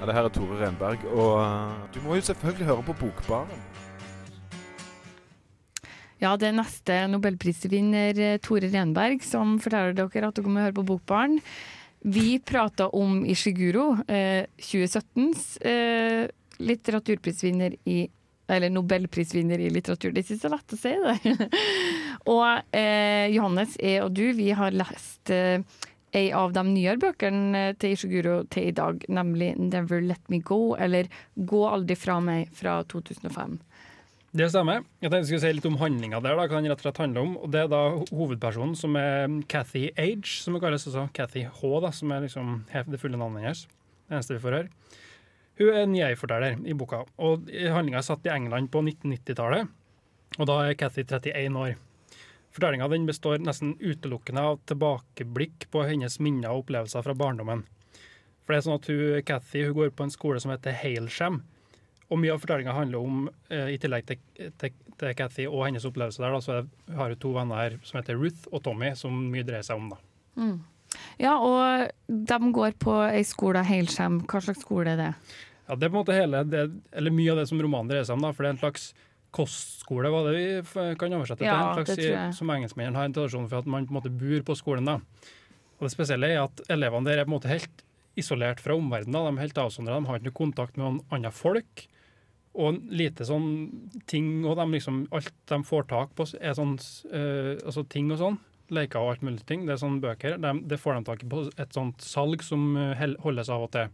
Ja, 0.04 0.08
det 0.10 0.18
her 0.18 0.28
er 0.28 0.34
Tore 0.36 0.58
Renberg, 0.60 1.06
og 1.16 1.38
uh, 1.40 1.86
du 1.96 2.02
må 2.04 2.18
jo 2.18 2.26
selvfølgelig 2.28 2.68
høre 2.68 2.84
på 2.90 2.96
Bokbaren. 3.06 3.62
Ja, 6.20 6.34
det 6.40 6.50
er 6.50 6.58
neste 6.58 6.98
nobelprisvinner 7.12 8.20
eh, 8.20 8.38
Tore 8.44 8.70
Renberg 8.72 9.24
som 9.28 9.58
forteller 9.64 9.96
dere 9.98 10.30
at 10.30 10.38
dere 10.38 10.52
må 10.52 10.62
høre 10.64 10.76
på 10.78 10.86
Bokbaren. 10.88 11.40
Vi 12.04 12.38
prata 12.44 12.90
om 12.96 13.22
Ishiguro, 13.28 13.94
eh, 14.12 14.46
2017s 14.60 15.44
eh, 15.68 16.28
litteraturprisvinner 16.60 17.78
i 17.90 18.04
eller 18.52 18.70
nobelprisvinner 18.70 19.60
i 19.60 19.70
litteratur. 19.72 20.12
Det 20.12 20.26
synes 20.28 20.44
jeg 20.44 20.50
er 20.50 20.56
lett 20.58 20.74
å 20.76 20.80
si 20.80 20.92
det. 21.00 21.48
og 22.34 22.76
eh, 22.76 23.32
Johannes, 23.32 23.78
jeg 23.80 24.04
og 24.04 24.12
du, 24.18 24.26
vi 24.36 24.50
har 24.52 24.76
lest 24.76 25.32
eh, 25.32 25.64
ei 26.14 26.28
av 26.36 26.54
de 26.54 26.64
nyere 26.68 27.00
bøkene 27.02 27.66
til 27.82 27.96
Ishiguro 27.96 28.42
til 28.54 28.70
i 28.70 28.76
dag, 28.76 29.06
nemlig 29.10 29.54
'Never 29.58 30.02
Let 30.04 30.30
Me 30.30 30.40
Go', 30.40 30.76
eller 30.76 31.08
'Gå 31.36 31.62
aldri 31.70 31.96
fra 31.96 32.20
meg' 32.20 32.52
fra 32.54 32.84
2005. 32.84 33.60
Det 34.34 34.50
stemmer. 34.50 34.82
Jeg 34.98 35.12
tenkte 35.12 35.18
jeg 35.18 35.26
skulle 35.30 35.42
si 35.44 35.54
litt 35.54 35.66
om 35.70 35.78
handlinga 35.78 36.20
der. 36.20 36.34
da, 36.34 36.48
hva 36.48 36.58
den 36.58 36.66
rett 36.72 36.80
og 36.82 36.88
slett 36.88 36.98
handler 36.98 37.22
om. 37.22 37.38
Og 37.38 37.52
Det 37.54 37.60
er 37.62 37.68
da 37.70 37.82
hovedpersonen, 38.10 38.76
som 38.76 38.96
er 38.98 39.30
Cathy 39.46 39.92
Age, 39.94 40.42
som 40.42 40.54
det 40.54 40.62
kalles 40.64 40.88
også. 40.90 41.06
Cathy 41.14 41.46
H, 41.46 41.80
da, 41.82 41.92
som 41.92 42.12
er 42.12 42.26
liksom 42.26 42.66
det 42.74 43.00
fulle 43.00 43.18
navnet 43.18 43.44
hennes. 43.44 43.68
Det 44.10 44.18
eneste 44.18 44.34
vi 44.34 44.42
får 44.42 44.58
høre. 44.58 44.70
Hun 45.60 45.70
er 45.70 45.84
en 45.84 45.96
jeg-forteller 45.96 46.60
i 46.66 46.74
boka. 46.74 47.04
og 47.18 47.50
Handlinga 47.50 48.00
er 48.00 48.06
satt 48.08 48.26
i 48.26 48.34
England 48.34 48.72
på 48.74 48.82
1990-tallet. 48.82 49.70
Og 50.40 50.50
da 50.50 50.56
er 50.66 50.78
Cathy 50.78 51.04
31 51.06 51.60
år. 51.62 51.76
Fortellinga 52.54 52.88
består 53.06 53.42
nesten 53.42 53.76
utelukkende 53.82 54.42
av 54.42 54.60
tilbakeblikk 54.70 55.70
på 55.74 55.86
hennes 55.90 56.20
minner 56.20 56.54
og 56.54 56.66
opplevelser 56.66 57.06
fra 57.06 57.16
barndommen. 57.18 57.64
For 58.44 58.54
det 58.54 58.60
er 58.60 58.66
sånn 58.68 58.78
at 58.78 58.90
hun, 58.92 59.22
Cathy 59.26 59.64
hun 59.68 59.78
går 59.78 59.94
på 59.98 60.06
en 60.06 60.14
skole 60.14 60.42
som 60.42 60.52
heter 60.54 60.76
Hailsham. 60.78 61.42
Og 62.12 62.20
mye 62.22 62.34
av 62.34 62.44
fortellinga 62.44 62.76
handler 62.76 63.02
om, 63.02 63.30
eh, 63.50 63.74
i 63.74 63.80
tillegg 63.82 64.06
til, 64.06 64.20
til, 64.62 64.76
til 65.00 65.16
Cathy 65.18 65.48
og 65.48 65.66
hennes 65.66 65.86
opplevelser 65.88 66.26
der, 66.26 66.36
da, 66.36 66.42
så 66.42 66.98
har 66.98 67.14
hun 67.14 67.22
to 67.22 67.32
venner 67.34 67.62
her 67.62 67.80
som 67.88 68.02
heter 68.02 68.20
Ruth 68.20 68.50
og 68.52 68.62
Tommy, 68.66 68.92
som 69.00 69.16
mye 69.32 69.46
dreier 69.48 69.66
seg 69.66 69.82
om. 69.82 69.90
da. 69.96 70.02
Mm. 70.38 70.60
Ja, 71.22 71.38
og 71.38 71.90
de 72.08 72.52
går 72.56 72.78
på 72.82 72.94
ei 73.10 73.24
skole, 73.28 73.64
Heilskjem. 73.68 74.22
Hva 74.30 74.42
slags 74.44 74.64
skole 74.66 74.96
er 74.96 75.00
det? 75.00 75.12
Ja, 75.68 75.76
Det 75.76 75.88
er 75.88 75.92
på 75.94 75.98
en 75.98 76.02
måte 76.04 76.18
hele, 76.18 76.44
det, 76.44 76.64
eller 76.92 77.12
mye 77.16 77.32
av 77.32 77.38
det 77.42 77.48
som 77.50 77.62
romanen 77.62 77.92
dreier 77.92 78.08
seg 78.08 78.18
om, 78.18 78.26
da, 78.26 78.34
for 78.34 78.44
det 78.44 78.52
er 78.52 78.58
en 78.58 78.64
slags 78.66 78.90
kostskole, 79.34 80.12
hva 80.14 80.22
det 80.28 80.34
vi 80.38 80.84
kan 81.00 81.16
oversette 81.16 81.42
til. 81.42 81.50
Ja, 81.50 81.72
en 81.72 81.80
slags, 81.80 81.94
det 81.96 82.04
tror 82.04 82.18
jeg. 82.18 82.36
Som 82.38 82.52
engelskmennene 82.54 83.00
har 83.00 83.10
en 83.10 83.16
tradisjon 83.16 83.48
for 83.50 83.64
at 83.64 83.70
man 83.70 83.88
på 83.88 83.96
en 83.96 84.00
måte 84.02 84.12
bor 84.14 84.44
på 84.50 84.58
skolen. 84.60 84.86
da. 84.86 85.00
Og 85.80 85.88
Det 85.88 85.94
spesielle 85.96 86.30
er 86.30 86.44
at 86.44 86.62
elevene 86.70 87.10
der 87.10 87.22
er 87.22 87.26
på 87.26 87.34
en 87.34 87.38
måte 87.40 87.50
helt 87.52 87.84
isolert 88.20 88.62
fra 88.62 88.76
omverdenen. 88.78 89.16
De 89.26 89.40
er 89.40 89.48
helt 89.48 89.58
avsondra, 89.64 89.98
de 89.98 90.06
har 90.10 90.20
ikke 90.20 90.30
noe 90.30 90.38
kontakt 90.38 90.78
med 90.78 90.86
noen 90.86 91.02
andre 91.16 91.32
folk. 91.34 91.88
Og 92.54 92.78
lite 92.94 93.26
sånn 93.26 93.48
ting, 94.06 94.44
og 94.46 94.60
de 94.60 94.68
liksom, 94.76 95.08
alt 95.12 95.34
de 95.50 95.58
får 95.66 95.88
tak 95.90 96.12
på, 96.14 96.28
er 96.38 96.54
sånn 96.54 96.76
øh, 97.10 97.56
altså 97.66 97.82
ting 97.90 98.12
og 98.14 98.22
sånn. 98.22 98.38
Leker 98.74 99.02
og 99.02 99.14
alt 99.14 99.26
mulig 99.26 99.44
ting. 99.48 99.66
Det 99.68 99.76
er 99.76 99.82
sånne 99.82 100.04
bøker. 100.04 100.38
Det, 100.42 100.54
det 100.72 100.80
får 100.80 101.00
de 101.00 101.08
tak 101.10 101.26
i 101.26 101.32
på 101.32 101.42
et 101.50 101.76
sånt 101.76 102.06
salg 102.06 102.46
som 102.46 102.78
eh, 102.80 103.04
holdes 103.24 103.52
av 103.54 103.66
og 103.68 103.74
til. 103.76 103.92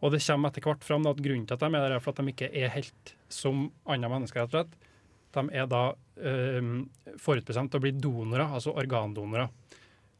Og 0.00 0.14
det 0.14 0.22
kommer 0.24 0.48
etter 0.48 0.64
hvert 0.64 0.86
fram 0.86 1.08
at 1.10 1.20
grunnen 1.20 1.48
til 1.48 1.56
at 1.58 1.64
de 1.64 1.68
er 1.68 1.82
der, 1.84 1.96
er 1.96 2.04
for 2.04 2.14
at 2.14 2.22
de 2.22 2.32
ikke 2.32 2.48
er 2.56 2.72
helt 2.72 3.14
som 3.28 3.66
andre 3.84 4.08
mennesker. 4.12 4.40
rett 4.40 4.54
og 4.54 4.60
slett. 4.60 4.78
De 5.36 5.44
er 5.54 5.66
da 5.70 5.82
øh, 6.26 6.70
forutbestemt 7.20 7.70
til 7.70 7.78
å 7.82 7.84
bli 7.84 7.92
donorer, 7.94 8.48
altså 8.48 8.72
organdonorer. 8.74 9.50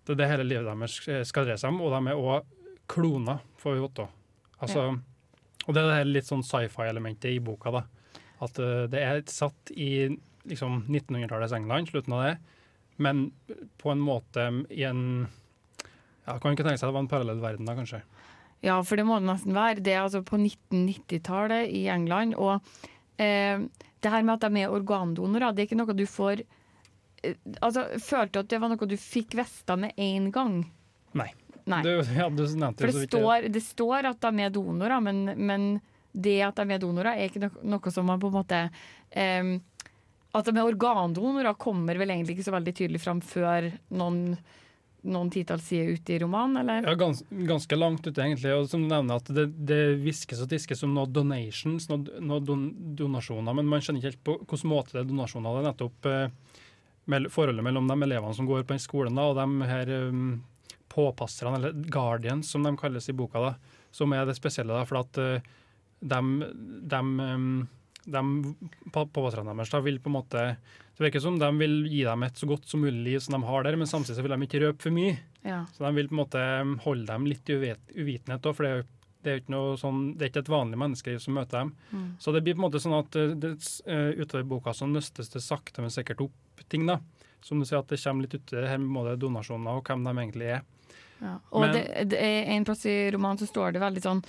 Det 0.05 0.15
er 0.15 0.21
det 0.21 0.29
hele 0.31 0.47
livet 0.47 0.69
deres 0.69 1.29
skal 1.29 1.47
dreie 1.47 1.59
seg 1.61 1.73
om, 1.73 1.81
og 1.87 1.95
de 1.95 2.13
er 2.13 2.21
òg 2.21 2.53
kloner, 2.91 3.41
får 3.63 3.77
vi 3.77 3.83
vite. 3.85 4.07
Altså, 4.61 4.85
Og 5.67 5.75
det 5.75 5.81
er 5.81 5.89
det 5.89 5.99
hele 6.01 6.15
litt 6.19 6.29
sånn 6.29 6.45
sci-fi-elementet 6.45 7.33
i 7.33 7.41
boka. 7.43 7.71
da. 7.71 7.83
At 8.45 8.59
øh, 8.59 8.87
det 8.91 9.01
er 9.01 9.23
satt 9.31 9.73
i 9.77 10.09
liksom 10.49 10.85
1900-tallets 10.89 11.55
England, 11.57 11.91
slutten 11.91 12.17
av 12.17 12.25
det, 12.25 12.35
men 13.01 13.31
på 13.81 13.91
en 13.93 14.03
måte 14.05 14.47
i 14.71 14.85
en 14.89 15.03
ja, 16.27 16.37
Kan 16.39 16.53
ikke 16.55 16.67
tenke 16.67 16.79
seg 16.79 16.87
at 16.87 16.91
det 16.91 16.97
var 16.99 17.05
en 17.05 17.11
parallell 17.11 17.41
verden 17.43 17.69
da, 17.69 17.75
kanskje. 17.75 18.03
Ja, 18.61 18.77
for 18.85 19.01
det 19.01 19.07
må 19.09 19.17
det 19.19 19.29
nesten 19.31 19.57
være. 19.57 19.81
Det 19.81 19.95
er 19.95 20.03
altså 20.05 20.21
på 20.27 20.39
1990-tallet 20.39 21.73
i 21.73 21.87
England. 21.91 22.37
Og 22.37 22.61
eh, 23.17 23.63
det 24.05 24.13
her 24.13 24.27
med 24.27 24.37
at 24.37 24.45
de 24.47 24.65
er 24.65 24.75
organdonorer, 24.75 25.55
det 25.57 25.65
er 25.65 25.71
ikke 25.71 25.81
noe 25.81 25.97
du 25.97 26.05
får 26.09 26.43
eh, 26.45 27.39
Altså, 27.65 27.87
Følte 28.05 28.37
du 28.37 28.43
at 28.45 28.53
det 28.53 28.61
var 28.61 28.73
noe 28.73 28.91
du 28.91 28.97
fikk 29.01 29.35
vite 29.41 29.79
med 29.81 29.97
en 29.97 30.29
gang? 30.35 30.61
Nei. 31.17 31.31
Nei. 31.71 31.81
Du, 31.87 31.91
ja, 32.17 32.29
nevnte 32.29 32.85
For 32.85 32.93
det 32.93 33.09
står, 33.09 33.49
det 33.53 33.65
står 33.65 34.13
at 34.13 34.23
de 34.25 34.45
er 34.45 34.53
donorer, 34.53 35.01
men, 35.05 35.25
men 35.37 35.67
det 36.13 36.41
at 36.45 36.61
de 36.61 36.75
er 36.75 36.81
donorer, 36.83 37.15
er 37.15 37.31
ikke 37.31 37.43
noe, 37.45 37.65
noe 37.77 37.93
som 37.95 38.09
man 38.09 38.21
på 38.21 38.31
en 38.31 38.39
måte 38.39 38.63
eh, 39.11 39.53
At 40.37 40.47
med 40.53 40.63
er 40.63 40.71
organdonorer, 40.71 41.55
kommer 41.59 41.99
vel 41.99 42.13
egentlig 42.13 42.37
ikke 42.37 42.47
så 42.47 42.55
veldig 42.55 42.75
tydelig 42.79 43.01
fram 43.03 43.21
før 43.25 43.67
noen, 43.99 44.37
noen 45.11 45.31
titalls 45.35 45.65
sider 45.67 45.97
ute 45.97 46.15
i 46.15 46.21
romanen, 46.23 46.61
eller? 46.61 46.87
Ja, 46.87 46.95
gans, 46.99 47.25
ganske 47.49 47.79
langt 47.79 48.07
ute, 48.07 48.15
egentlig. 48.23 48.53
Og 48.55 48.69
som 48.71 48.85
du 48.85 48.93
nevner, 48.93 49.19
at 49.19 49.33
det, 49.35 49.49
det 49.67 49.81
hviskes 50.05 50.43
og 50.45 50.53
tiskes 50.53 50.85
om 50.87 50.95
noe 50.95 51.11
donations, 51.11 51.89
noe, 51.91 52.21
noe 52.23 52.45
don, 52.47 52.69
donasjoner, 52.99 53.57
men 53.59 53.71
man 53.73 53.83
skjønner 53.83 54.03
ikke 54.03 54.13
helt 54.13 54.23
på 54.29 54.37
hvilken 54.45 54.71
måte 54.71 54.95
det 54.95 55.03
er 55.03 55.11
donasjoner. 55.11 55.51
Det 55.51 55.65
er 55.65 55.69
nettopp 55.73 56.11
eh, 56.13 57.27
forholdet 57.35 57.67
mellom 57.67 57.91
de 57.91 57.99
elevene 58.07 58.39
som 58.39 58.47
går 58.47 58.63
på 58.63 58.77
den 58.77 58.87
skolen, 58.87 59.19
da, 59.19 59.27
og 59.33 59.41
de 59.41 59.71
her 59.73 59.93
um, 60.13 60.39
påpasserne, 60.95 61.59
eller 61.59 61.75
guardians, 61.91 62.55
som 62.55 62.63
de 62.63 62.77
kalles 62.79 63.11
i 63.11 63.17
boka, 63.19 63.43
da, 63.43 63.83
som 63.91 64.15
er 64.15 64.31
det 64.31 64.39
spesielle. 64.39 64.79
da, 64.79 64.87
for 64.87 65.03
at 65.03 65.19
uh, 65.19 65.53
de, 66.01 66.23
de 66.87 67.03
um, 67.03 67.69
de 68.07 68.55
på, 68.93 69.05
deres 69.31 69.71
da, 69.71 69.81
vil 69.85 69.99
på 70.01 70.09
en 70.11 70.17
måte 70.17 70.45
Det 70.97 71.05
virker 71.07 71.21
som 71.21 71.39
de 71.41 71.49
vil 71.59 71.85
gi 71.89 72.03
dem 72.05 72.23
et 72.23 72.37
så 72.37 72.47
godt 72.47 72.67
som 72.69 72.81
mulig 72.85 73.05
liv 73.05 73.21
som 73.25 73.37
de 73.41 73.47
har 73.47 73.63
der, 73.65 73.77
men 73.77 73.87
samtidig 73.89 74.17
så 74.19 74.23
vil 74.23 74.35
de 74.35 74.47
ikke 74.47 74.61
røpe 74.67 74.83
for 74.83 74.91
mye. 74.93 75.19
Ja. 75.45 75.63
Så 75.73 75.85
de 75.87 75.95
vil 75.97 76.09
på 76.09 76.13
en 76.17 76.21
måte 76.25 76.43
holde 76.85 77.07
dem 77.09 77.25
litt 77.31 77.49
i 77.49 77.57
uvet, 77.57 77.81
uvitenhet, 77.97 78.45
òg, 78.45 78.55
for 78.57 78.65
det 78.67 78.71
er, 78.73 78.77
jo- 78.83 78.97
det 79.25 79.33
er 79.33 79.41
ikke 79.41 79.63
sånn, 79.81 80.03
det 80.17 80.23
er 80.27 80.29
ikke 80.31 80.43
et 80.45 80.53
vanlig 80.53 80.79
menneskeliv 80.81 81.21
som 81.25 81.35
møter 81.35 81.59
dem. 81.63 81.73
Mm. 81.93 82.05
Så 82.21 82.33
det 82.37 82.43
blir 82.45 82.55
på 82.55 82.61
en 82.61 82.67
måte 82.71 82.81
sånn 82.85 82.99
at 82.99 83.17
eh, 83.17 83.33
det, 83.37 83.51
eh, 83.87 84.13
utover 84.21 84.45
boka 84.49 84.73
så 84.77 84.89
nøstes 84.89 85.33
det 85.33 85.41
sakte, 85.45 85.81
men 85.81 85.91
sikkert 85.91 86.21
opp 86.21 86.65
ting. 86.69 86.85
da. 86.87 86.99
Som 87.43 87.59
du 87.61 87.65
sier, 87.65 87.79
at 87.81 87.89
det 87.89 88.01
kommer 88.05 88.23
litt 88.29 88.35
uti 88.37 88.57
her 88.61 88.77
med 88.79 88.93
både 88.93 89.17
donasjoner 89.21 89.77
og 89.81 89.85
hvem 89.89 90.05
de 90.05 90.13
egentlig 90.21 90.51
er. 90.59 90.63
Ja. 91.23 91.39
Og 91.53 91.61
Men- 91.65 91.73
det, 91.73 92.09
det 92.11 92.21
er 92.21 92.53
en 92.53 92.65
plass 92.65 92.85
i 92.85 93.11
romanen 93.11 93.39
så 93.41 93.49
står 93.49 93.73
det 93.73 93.81
veldig 93.81 94.03
sånn 94.05 94.23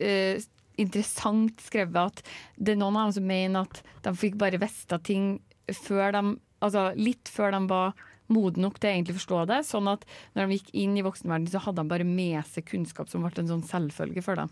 eh, 0.00 0.40
interessant 0.80 1.62
skrevet 1.64 2.12
at 2.12 2.22
det 2.56 2.74
er 2.74 2.80
noen 2.80 2.96
av 2.96 3.08
dem 3.08 3.16
som 3.18 3.28
mener 3.28 3.66
at 3.66 3.82
de 4.04 4.14
fikk 4.18 4.38
bare 4.40 4.60
vite 4.62 5.00
ting 5.06 5.38
før 5.84 6.12
de 6.16 6.26
Altså 6.58 6.88
litt 6.98 7.30
før 7.30 7.52
de 7.54 7.58
var 7.70 7.92
moden 8.34 8.64
nok 8.66 8.80
til 8.82 9.12
å 9.12 9.14
forstå 9.14 9.44
det. 9.46 9.60
Sånn 9.68 9.86
at 9.92 10.02
når 10.34 10.48
de 10.48 10.56
gikk 10.56 10.72
inn 10.74 10.96
i 10.98 11.04
voksenverdenen, 11.06 11.52
så 11.52 11.62
hadde 11.62 11.84
de 11.84 11.92
bare 11.92 12.06
med 12.08 12.40
seg 12.50 12.66
kunnskap 12.66 13.06
som 13.06 13.22
ble 13.22 13.30
en 13.44 13.52
sånn 13.52 13.62
selvfølge 13.68 14.24
for 14.26 14.40
dem. 14.40 14.50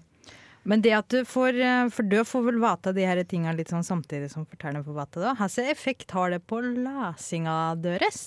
Men 0.67 0.83
det 0.83 0.95
at 0.97 1.11
du 1.11 1.21
får 1.29 1.59
eh, 1.63 1.89
For 1.95 2.07
du 2.07 2.19
får 2.27 2.47
vel 2.49 2.63
vite 2.63 2.95
de 2.97 3.05
her 3.07 3.23
tinga 3.29 3.53
litt 3.55 3.71
sånn 3.71 3.87
samtidig 3.87 4.33
som 4.33 4.47
fortelleren 4.47 4.87
får 4.87 4.99
vite 5.01 5.23
det. 5.23 5.35
Hvilken 5.39 5.71
effekt 5.75 6.15
har 6.17 6.35
det 6.35 6.43
på 6.47 6.63
lesinga 6.65 7.59
deres? 7.83 8.25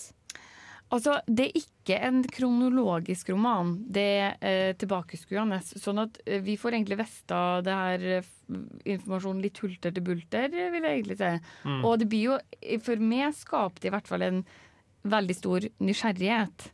Altså, 0.90 1.20
det 1.30 1.46
er 1.46 1.60
ikke 1.60 1.98
en 2.08 2.24
kronologisk 2.26 3.30
roman. 3.30 3.76
Det 3.94 4.06
er 4.24 4.40
eh, 4.42 4.72
tilbakeskuende. 4.80 5.60
Sånn 5.70 6.02
at 6.02 6.18
eh, 6.26 6.42
vi 6.42 6.58
får 6.58 6.78
egentlig 6.78 6.98
vite 7.04 7.42
det 7.66 7.76
her 7.78 8.08
eh, 8.16 8.32
informasjonen 8.96 9.44
litt 9.44 9.62
hulter 9.62 9.94
til 9.94 10.06
bulter, 10.08 10.50
vil 10.50 10.82
jeg 10.82 10.98
egentlig 10.98 11.20
si. 11.20 11.32
Mm. 11.70 11.84
Og 11.86 12.02
det 12.02 12.10
blir 12.10 12.32
jo, 12.32 12.40
for 12.86 13.06
meg 13.12 13.38
skapte 13.38 13.86
det 13.86 13.92
i 13.92 13.96
hvert 13.98 14.10
fall 14.10 14.26
en 14.26 14.44
veldig 15.10 15.38
stor 15.38 15.70
nysgjerrighet. 15.78 16.70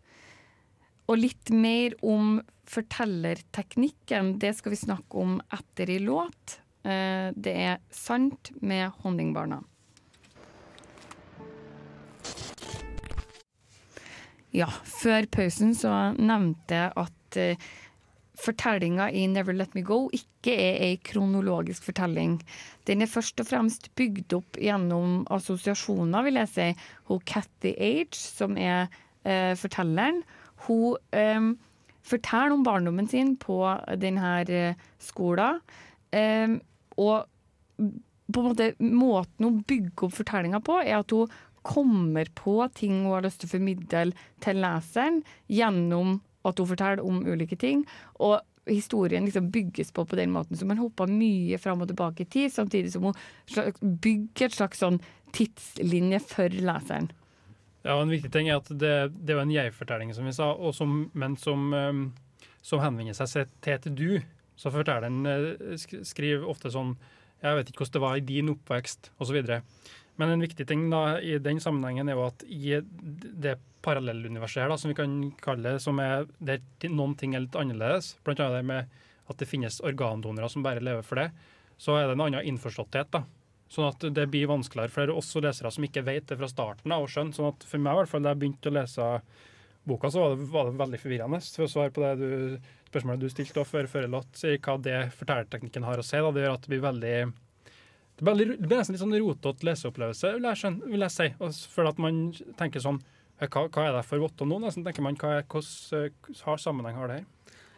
Og 1.12 1.20
litt 1.20 1.52
mer 1.54 1.94
om 2.06 2.40
fortellerteknikken, 2.72 4.38
det 4.42 4.56
skal 4.58 4.74
vi 4.74 4.80
snakke 4.80 5.22
om 5.22 5.38
etter 5.54 5.92
i 5.92 6.00
låt. 6.02 6.60
Eh, 6.86 7.30
det 7.36 7.56
er 7.68 7.84
Sant 7.94 8.52
med 8.62 8.92
Honningbarna. 9.04 9.62
Ja, 14.56 14.70
før 14.88 15.28
pausen 15.32 15.74
så 15.76 15.92
nevnte 16.16 16.78
jeg 16.78 16.94
at 17.02 17.40
uh, 17.42 17.66
fortellinga 18.40 19.10
i 19.16 19.26
Never 19.32 19.56
Let 19.56 19.76
Me 19.76 19.84
Go 19.84 20.06
ikke 20.16 20.54
er 20.56 20.80
ei 20.86 20.96
kronologisk 21.04 21.88
fortelling. 21.88 22.38
Den 22.88 23.04
er 23.04 23.12
først 23.12 23.40
og 23.44 23.50
fremst 23.50 23.90
bygd 24.00 24.36
opp 24.38 24.60
gjennom 24.62 25.24
assosiasjoner, 25.34 26.28
vil 26.28 26.40
jeg 26.40 26.52
si. 26.54 26.70
Hun 27.10 27.24
Cathy 27.28 27.74
Age, 27.76 28.16
som 28.20 28.56
er 28.60 28.88
uh, 29.28 29.54
fortelleren, 29.60 30.24
hun 30.66 30.98
eh, 31.12 31.52
forteller 32.06 32.56
om 32.56 32.64
barndommen 32.64 33.08
sin 33.08 33.36
på 33.38 33.60
denne 34.02 34.76
skolen. 35.02 35.60
Eh, 36.16 36.56
og 36.98 37.26
på 38.26 38.42
en 38.42 38.48
måte 38.48 38.72
måten 38.80 39.46
hun 39.46 39.60
bygger 39.68 40.08
opp 40.08 40.16
fortellinga 40.16 40.62
på, 40.66 40.80
er 40.82 41.02
at 41.02 41.14
hun 41.14 41.34
kommer 41.66 42.30
på 42.38 42.60
ting 42.78 43.04
hun 43.04 43.14
har 43.14 43.26
lyst 43.26 43.42
til 43.44 43.50
å 43.50 43.56
formidle 43.58 44.06
til 44.44 44.62
leseren 44.64 45.22
gjennom 45.52 46.20
at 46.46 46.62
hun 46.62 46.70
forteller 46.70 47.04
om 47.06 47.24
ulike 47.26 47.58
ting. 47.60 47.84
Og 48.22 48.40
historien 48.70 49.26
liksom 49.26 49.52
bygges 49.54 49.92
på 49.92 50.06
på 50.06 50.18
den 50.18 50.32
måten. 50.34 50.58
Så 50.58 50.66
man 50.66 50.82
hopper 50.82 51.10
mye 51.10 51.58
fram 51.62 51.82
og 51.82 51.90
tilbake 51.92 52.26
i 52.26 52.30
tid, 52.30 52.54
samtidig 52.54 52.94
som 52.94 53.10
hun 53.10 54.00
bygger 54.02 54.50
et 54.50 54.58
slags 54.58 54.82
sånn 54.82 55.02
tidslinje 55.36 56.22
for 56.26 56.50
leseren. 56.50 57.12
Ja, 57.86 58.00
En 58.02 58.10
viktig 58.10 58.32
ting 58.34 58.50
er 58.50 58.58
at 58.58 58.70
det, 58.70 58.94
det 59.14 59.36
er 59.36 59.44
en 59.44 59.54
jeg-fortelling, 59.54 60.14
som 60.18 60.26
vi 60.26 60.34
sa, 60.34 60.50
som, 60.74 61.12
men 61.14 61.36
som, 61.38 61.68
um, 61.74 62.08
som 62.66 62.82
henvender 62.82 63.14
seg 63.14 63.52
til 63.62 63.84
til 63.84 63.96
du. 64.00 64.10
Så 64.58 64.72
fortelleren 64.74 65.22
uh, 65.28 65.76
sk 65.78 66.00
skriver 66.08 66.48
ofte 66.48 66.72
sånn 66.72 66.96
Jeg 67.44 67.58
vet 67.58 67.70
ikke 67.70 67.84
hvordan 67.84 67.98
det 67.98 68.02
var 68.02 68.18
i 68.18 68.26
din 68.26 68.50
oppvekst, 68.56 69.12
osv. 69.22 69.38
Men 70.16 70.32
en 70.32 70.44
viktig 70.44 70.68
ting 70.68 70.88
da 70.92 71.20
i 71.20 71.38
den 71.44 71.60
sammenhengen 71.64 72.10
er 72.10 72.16
jo 72.16 72.28
at 72.30 72.46
i 72.48 72.78
det 72.80 73.58
parallelluniverset 73.86 74.64
som 74.80 74.92
vi 74.92 74.98
kan 74.98 75.16
kalle 75.44 75.76
det, 75.76 75.84
som 75.84 76.00
er 76.02 76.28
der 76.40 76.62
noen 76.90 77.16
ting 77.20 77.36
er 77.36 77.44
litt 77.46 77.58
annerledes, 77.60 78.16
annet 78.24 78.56
det 78.56 78.64
med 78.66 79.02
at 79.26 79.42
det 79.42 79.50
finnes 79.50 79.82
organdonorer 79.84 80.52
som 80.52 80.64
bare 80.66 80.84
lever 80.84 81.06
for 81.06 81.20
det, 81.20 81.30
så 81.82 81.98
er 82.00 82.08
det 82.08 82.16
en 82.16 82.24
annen 82.28 82.48
innforståtthet. 82.54 83.12
da. 83.12 83.26
Sånn 83.72 83.90
at 83.90 84.04
det 84.14 84.28
blir 84.32 84.48
vanskeligere 84.50 84.94
for 84.94 85.12
også 85.12 85.42
lesere 85.44 85.72
som 85.74 85.86
ikke 85.88 86.06
vet 86.06 86.28
det 86.30 86.38
fra 86.40 86.50
starten 86.50 86.94
av, 86.94 87.06
å 87.06 87.10
skjønne. 87.10 87.34
Sånn 87.36 87.50
at 87.50 87.66
for 87.68 87.82
meg, 87.82 87.96
i 87.96 88.02
hvert 88.02 88.12
fall, 88.12 88.24
da 88.26 88.34
jeg 88.36 88.42
begynte 88.44 88.72
å 88.72 88.76
lese 88.78 89.08
boka, 89.86 90.12
så 90.14 90.22
var 90.22 90.36
det, 90.36 90.50
var 90.54 90.70
det 90.70 90.78
veldig 90.82 91.00
forvirrende. 91.02 91.42
For 91.56 91.66
å 91.66 91.72
svare 91.72 91.94
på 91.94 92.04
det 92.04 92.14
du, 92.22 92.70
spørsmålet 92.92 93.26
du 93.26 93.34
stilte 93.34 93.66
før 93.68 93.90
før 93.90 94.08
sier 94.38 94.62
hva 94.62 94.78
det 94.82 95.00
fortellerteknikken 95.18 95.88
har 95.88 96.02
å 96.02 96.06
si. 96.06 96.22
Da. 96.22 96.32
Det 96.32 96.46
gjør 96.46 96.56
at 96.58 96.68
det 96.68 96.74
blir 96.74 96.86
veldig 96.86 97.18
det 98.16 98.24
blir, 98.24 98.56
det 98.56 98.68
blir 98.68 98.80
nesten 98.80 98.96
litt 98.96 99.04
sånn 99.04 99.18
rotete 99.20 99.68
leseopplevelse, 99.68 100.36
vil 100.38 100.48
jeg, 100.48 100.62
skjønne, 100.62 100.92
vil 100.94 101.06
jeg 101.06 101.16
si. 101.16 101.30
Og 101.44 101.56
For 101.74 101.90
at 101.90 102.02
man 102.02 102.28
tenker 102.60 102.84
sånn 102.84 103.02
hva, 103.42 103.66
hva 103.68 103.84
er 103.84 103.98
det 103.98 104.06
for 104.08 104.24
vått 104.24 104.44
nå? 104.48 104.60
Nesten 104.64 104.86
tenker 104.86 105.04
man, 105.04 105.18
hva 105.20 105.42
Hvordan 105.44 106.14
har 106.46 106.62
sammenheng 106.64 106.96
har 106.96 107.12
det 107.12 107.18
her? 107.20 107.32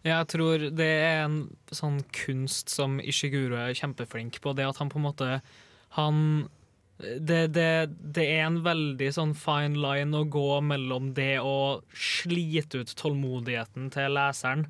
Jeg 0.05 0.27
tror 0.31 0.67
det 0.77 0.87
er 0.87 1.23
en 1.25 1.39
sånn 1.73 1.97
kunst 2.15 2.69
som 2.71 2.99
Ishiguro 3.01 3.57
er 3.59 3.73
kjempeflink 3.75 4.37
på. 4.43 4.53
Det 4.55 4.67
at 4.67 4.77
han 4.79 4.91
på 4.93 5.01
en 5.01 5.07
måte 5.07 5.39
Han 5.97 6.21
det, 6.97 7.53
det, 7.53 7.93
det 8.15 8.23
er 8.25 8.47
en 8.47 8.61
veldig 8.65 9.09
sånn 9.13 9.35
fine 9.37 9.77
line 9.77 10.17
å 10.17 10.25
gå 10.33 10.61
mellom 10.65 11.11
det 11.17 11.35
å 11.45 11.83
slite 11.93 12.81
ut 12.81 12.93
tålmodigheten 12.97 13.91
til 13.93 14.15
leseren. 14.17 14.65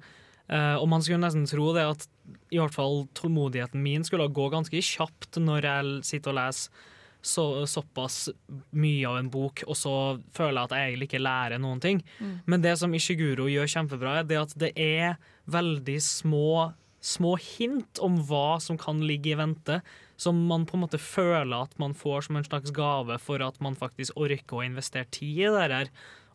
Eh, 0.52 0.76
og 0.76 0.90
man 0.92 1.06
skulle 1.06 1.22
nesten 1.24 1.48
tro 1.48 1.70
det 1.76 1.86
at 1.88 2.04
i 2.52 2.60
hvert 2.60 2.76
fall 2.76 3.06
tålmodigheten 3.18 3.82
min 3.84 4.06
skulle 4.08 4.28
gå 4.32 4.50
ganske 4.54 4.82
kjapt 4.84 5.40
når 5.42 5.68
jeg 5.68 5.98
sitter 6.12 6.34
og 6.34 6.40
leser 6.42 6.86
så, 7.28 7.66
såpass 7.68 8.30
mye 8.78 9.08
av 9.08 9.20
en 9.20 9.30
bok, 9.32 9.64
og 9.68 9.78
så 9.78 9.94
føler 10.36 10.60
jeg 10.60 10.70
at 10.70 10.76
jeg 10.76 10.90
egentlig 10.90 11.08
ikke 11.10 11.24
lærer 11.24 11.62
noen 11.62 11.82
ting. 11.84 12.02
Mm. 12.20 12.36
Men 12.46 12.64
det 12.64 12.76
som 12.80 12.94
Ishiguro 12.96 13.48
gjør 13.52 13.72
kjempebra, 13.74 14.20
er 14.20 14.28
det 14.30 14.40
at 14.40 14.54
det 14.60 14.72
er 14.80 15.18
veldig 15.52 15.98
små, 16.04 16.72
små 17.04 17.36
hint 17.42 18.02
om 18.04 18.20
hva 18.30 18.60
som 18.64 18.80
kan 18.80 19.02
ligge 19.04 19.34
i 19.34 19.40
vente, 19.40 19.82
som 20.18 20.40
man 20.50 20.66
på 20.70 20.78
en 20.78 20.86
måte 20.86 21.02
føler 21.02 21.58
at 21.60 21.76
man 21.82 21.94
får 21.98 22.28
som 22.28 22.40
en 22.40 22.48
slags 22.48 22.74
gave 22.74 23.20
for 23.22 23.44
at 23.46 23.60
man 23.62 23.78
faktisk 23.78 24.18
orker 24.18 24.62
å 24.62 24.66
investere 24.66 25.10
tid 25.14 25.44
i 25.44 25.52
det 25.52 25.68
her. 25.68 25.92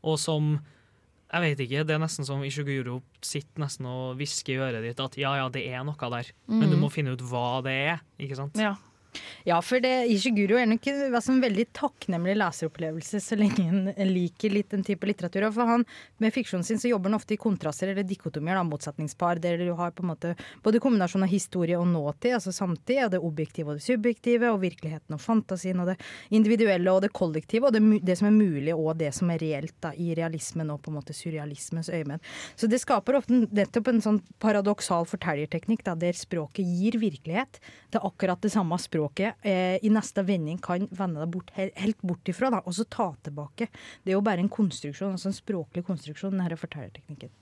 Og 0.06 0.20
som 0.22 0.56
jeg 1.32 1.40
vet 1.42 1.60
ikke, 1.64 1.84
Det 1.86 1.94
er 1.94 1.98
nesten 1.98 2.26
som 2.28 2.42
Ishiguro 2.44 3.00
sitter 3.22 3.62
nesten 3.64 3.86
og 3.86 4.16
hvisker 4.18 4.52
i 4.52 4.62
øret 4.68 4.82
ditt 4.84 5.00
at 5.00 5.16
ja, 5.16 5.34
ja, 5.40 5.48
det 5.48 5.66
er 5.72 5.82
noe 5.84 5.96
der, 5.96 6.30
men 6.48 6.68
du 6.70 6.76
Mm. 6.76 6.80
må 6.82 6.90
finne 6.92 7.12
ut 7.12 7.20
hva 7.22 7.62
det 7.64 7.72
er. 7.72 8.00
ikke 8.20 8.36
sant? 8.36 8.54
Ja. 8.56 8.74
Ja, 9.44 9.58
for 9.62 9.82
det, 9.82 9.90
Ishiguro 10.12 10.56
er 10.56 10.68
nok 10.70 10.86
en 10.88 11.00
altså, 11.16 11.34
veldig 11.42 11.66
takknemlig 11.76 12.36
leseropplevelse 12.38 13.20
så 13.20 13.36
lenge 13.36 13.66
en 13.92 14.12
liker 14.12 14.54
litt 14.54 14.70
den 14.72 14.84
type 14.86 15.08
litteratur. 15.08 15.48
Og 15.48 15.56
For 15.56 15.68
han, 15.68 15.84
Med 16.22 16.32
fiksjonen 16.34 16.64
sin 16.64 16.80
så 16.80 16.88
jobber 16.92 17.10
han 17.10 17.18
ofte 17.18 17.34
i 17.34 17.40
kontraster 17.40 17.90
eller 17.90 18.06
dikotomier, 18.06 18.56
da, 18.56 18.62
motsetningspar, 18.66 19.40
der 19.42 19.58
du 19.60 19.72
har 19.76 19.92
på 19.92 20.04
en 20.04 20.12
måte 20.12 20.34
både 20.62 20.80
kombinasjon 20.82 21.26
av 21.26 21.32
historie 21.32 21.78
og 21.78 21.88
nåtid, 21.90 22.36
altså 22.38 22.54
samtid, 22.54 23.02
og 23.04 23.12
det 23.12 23.20
objektive 23.20 23.72
og 23.72 23.80
det 23.80 23.86
subjektive, 23.86 24.52
og 24.52 24.62
virkeligheten 24.62 25.16
og 25.16 25.22
fantasien, 25.22 25.82
og 25.82 25.92
det 25.92 25.98
individuelle 26.30 26.94
og 26.94 27.02
det 27.04 27.12
kollektive, 27.16 27.68
og 27.68 27.76
det, 27.76 27.82
det 28.06 28.16
som 28.20 28.30
er 28.30 28.36
mulig 28.38 28.76
og 28.76 28.94
det 29.02 29.10
som 29.16 29.32
er 29.34 29.42
reelt 29.42 29.76
da, 29.82 29.92
i 29.92 30.12
realismen 30.16 30.70
og 30.72 30.80
på 30.84 30.92
en 30.92 31.00
måte 31.00 31.16
surrealismens 31.16 31.90
øyemed. 31.92 32.22
Så 32.56 32.70
det 32.70 32.80
skaper 32.80 33.18
ofte 33.18 33.42
nettopp 33.50 33.90
en 33.90 34.02
sånn 34.04 34.22
paradoksal 34.42 35.08
fortellerteknikk, 35.10 35.84
da, 35.88 35.98
der 35.98 36.16
språket 36.16 36.64
gir 36.64 37.00
virkelighet. 37.02 37.58
Er 37.92 38.06
akkurat 38.06 38.40
det 38.40 38.52
samme 38.54 38.78
språket 38.80 39.01
eh, 39.18 39.76
i 39.82 39.92
neste 39.92 40.24
vending 40.26 40.60
kan 40.62 40.88
vende 40.90 41.22
deg 41.22 41.32
bort, 41.34 41.52
helt 41.56 42.02
bort 42.02 42.28
ifra, 42.30 42.50
da, 42.54 42.62
og 42.64 42.76
så 42.76 42.86
ta 42.88 43.10
tilbake. 43.26 43.68
Det 44.02 44.12
er 44.12 44.18
jo 44.18 44.24
bare 44.24 44.44
en 44.44 44.52
konstruksjon, 44.52 45.16
altså 45.16 45.30
en 45.30 45.38
språklig 45.38 45.84
konstruksjon, 45.88 46.36
denne 46.36 46.60
fortellerteknikken. 46.60 47.32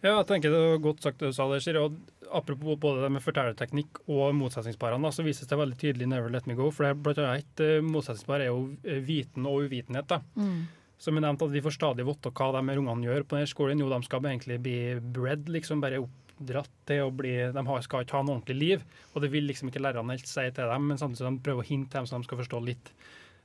Ja, 0.00 0.14
jeg 0.14 0.26
tenker 0.30 0.52
det 0.52 0.60
var 0.64 0.82
godt 0.84 1.04
sagt 1.04 1.20
det 1.20 1.30
du 1.30 1.36
sa 1.36 1.46
der, 1.50 1.62
Siri. 1.62 1.80
Og 1.80 1.96
apropos 2.32 2.78
både 2.80 3.04
det 3.04 3.12
med 3.14 3.24
fortellerteknikk 3.24 4.02
og 4.08 4.34
motsetningsparene, 4.38 5.12
så 5.12 5.24
vises 5.26 5.48
det 5.48 5.58
veldig 5.60 5.78
tydelig 5.80 6.06
i 6.06 6.10
Never 6.12 6.32
Let 6.32 6.48
Me 6.48 6.56
Go. 6.58 6.70
For 6.74 6.86
det 6.86 6.92
er 6.92 7.00
blant 7.04 7.22
annet 7.22 7.44
et 7.44 7.64
eh, 7.66 7.84
motsetningspar 7.84 8.44
er 8.44 8.52
jo 8.52 8.68
eh, 8.84 9.02
viten 9.04 9.48
og 9.48 9.66
uvitenhet. 9.66 10.08
da. 10.10 10.22
Mm. 10.40 10.68
Som 11.00 11.16
jeg 11.16 11.24
nevnte, 11.24 11.48
at 11.48 11.54
Vi 11.56 11.64
får 11.64 11.76
stadig 11.76 12.04
vite 12.04 12.32
hva 12.36 12.50
de 12.56 12.76
ungene 12.76 13.08
gjør 13.08 13.24
på 13.24 13.38
denne 13.38 13.50
skolen. 13.50 13.80
Jo, 13.80 13.88
de 13.92 14.00
skal 14.04 14.26
egentlig 14.28 14.60
bli 14.64 14.78
bred, 15.00 15.48
liksom 15.52 15.80
bare 15.84 16.02
oppdratt 16.40 16.72
til 16.88 17.04
å 17.04 17.12
bli 17.14 17.34
De 17.52 17.64
skal 17.84 18.04
ikke 18.04 18.16
ha 18.16 18.24
noe 18.24 18.38
ordentlig 18.38 18.56
liv, 18.56 18.84
og 19.12 19.22
det 19.22 19.30
vil 19.32 19.46
liksom 19.50 19.68
ikke 19.68 19.82
lærerne 19.82 20.16
helt 20.16 20.28
si 20.28 20.46
til 20.48 20.72
dem, 20.72 20.88
men 20.88 20.98
samtidig 20.98 21.28
de 21.28 21.44
prøver 21.44 21.64
å 21.64 21.68
hinte 21.68 21.98
dem 21.98 22.08
så 22.08 22.18
de 22.18 22.28
skal 22.28 22.40
forstå 22.40 22.64
litt. 22.64 22.92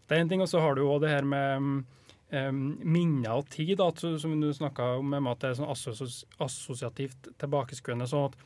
Det 0.07 0.15
er 0.15 0.23
en 0.23 0.31
ting, 0.31 0.41
og 0.41 0.49
så 0.49 0.61
har 0.63 0.75
du 0.75 0.83
jo 0.85 0.97
det 1.01 1.11
her 1.11 1.25
med 1.27 1.69
um, 2.31 2.65
minner 2.81 3.39
og 3.41 3.49
tid, 3.53 3.75
da, 3.81 3.91
som 3.95 4.35
du 4.41 4.51
snakka 4.53 4.95
om, 4.99 5.15
med 5.15 5.31
at 5.33 5.43
det 5.43 5.51
er 5.51 5.61
sånn 5.61 5.71
assos 5.71 6.25
assosiativt 6.39 7.31
tilbakeskuende. 7.41 8.07
sånn 8.09 8.29
at 8.29 8.43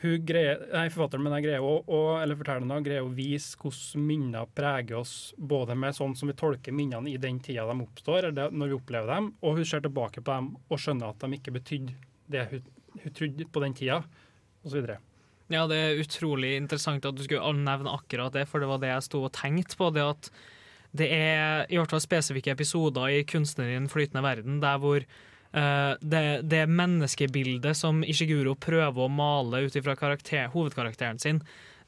hun 0.00 0.22
greier, 0.24 0.62
nei, 0.72 0.86
forfatteren 0.88 1.26
men 1.26 1.34
jeg 1.36 1.44
greier 1.44 1.64
å, 1.66 1.74
å, 1.84 1.98
eller 2.22 2.38
fortelleren 2.38 2.84
greier 2.86 3.04
å 3.04 3.12
vise 3.12 3.58
hvordan 3.60 4.06
minner 4.08 4.46
preger 4.56 4.96
oss, 5.02 5.34
både 5.36 5.76
med 5.76 5.96
sånn 5.96 6.14
som 6.16 6.30
vi 6.30 6.36
tolker 6.40 6.72
minnene 6.72 7.10
i 7.12 7.18
den 7.20 7.40
tida 7.44 7.66
de 7.68 7.84
oppstår, 7.84 8.30
eller 8.30 8.54
når 8.54 8.70
vi 8.70 8.78
opplever 8.78 9.12
dem, 9.12 9.28
og 9.44 9.60
hun 9.60 9.68
ser 9.68 9.84
tilbake 9.84 10.24
på 10.24 10.32
dem 10.32 10.54
og 10.62 10.80
skjønner 10.80 11.12
at 11.12 11.20
de 11.20 11.36
ikke 11.36 11.52
betydde 11.58 11.98
det 12.32 12.46
hun, 12.48 12.70
hun 12.98 13.14
trodde 13.16 13.46
på 13.46 13.62
den 13.64 13.76
tida, 13.76 14.02
osv. 14.66 14.90
Ja, 15.50 15.64
det 15.66 15.78
er 15.78 16.00
utrolig 16.02 16.54
interessant 16.58 17.06
at 17.06 17.16
du 17.18 17.24
skulle 17.26 17.52
nevne 17.58 17.94
akkurat 17.94 18.34
det, 18.34 18.46
for 18.50 18.62
det 18.62 18.70
var 18.70 18.82
det 18.82 18.92
jeg 18.92 19.06
sto 19.08 19.24
og 19.26 19.34
tenkte 19.34 19.78
på. 19.78 19.90
Det 19.94 20.04
at 20.06 20.30
det 20.96 21.08
er 21.14 21.66
i 21.70 21.78
hvert 21.78 21.90
fall 21.90 22.02
spesifikke 22.02 22.54
episoder 22.54 23.14
i 23.14 23.26
kunstneren 23.26 23.90
flytende 23.90 24.24
verden' 24.26 24.62
der 24.62 24.78
hvor 24.82 25.04
Uh, 25.50 25.98
det, 25.98 26.46
det, 26.46 26.68
menneskebildet 26.70 27.74
som 27.74 28.04
Ishiguro 28.06 28.52
prøver 28.54 29.02
å 29.02 29.10
male 29.10 29.64
ut 29.66 29.74
ifra 29.74 29.96
hovedkarakteren 30.52 31.18
sin, 31.18 31.40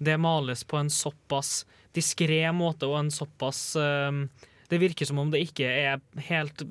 det 0.02 0.16
males 0.18 0.64
på 0.66 0.80
en 0.80 0.90
såpass 0.90 1.60
diskré 1.94 2.40
måte 2.50 2.88
og 2.90 2.96
en 2.98 3.12
såpass 3.14 3.76
uh, 3.78 4.10
Det 4.66 4.80
virker 4.82 5.06
som 5.06 5.20
om 5.22 5.30
det 5.30 5.44
ikke 5.46 5.68
er 5.70 6.02
helt 6.26 6.64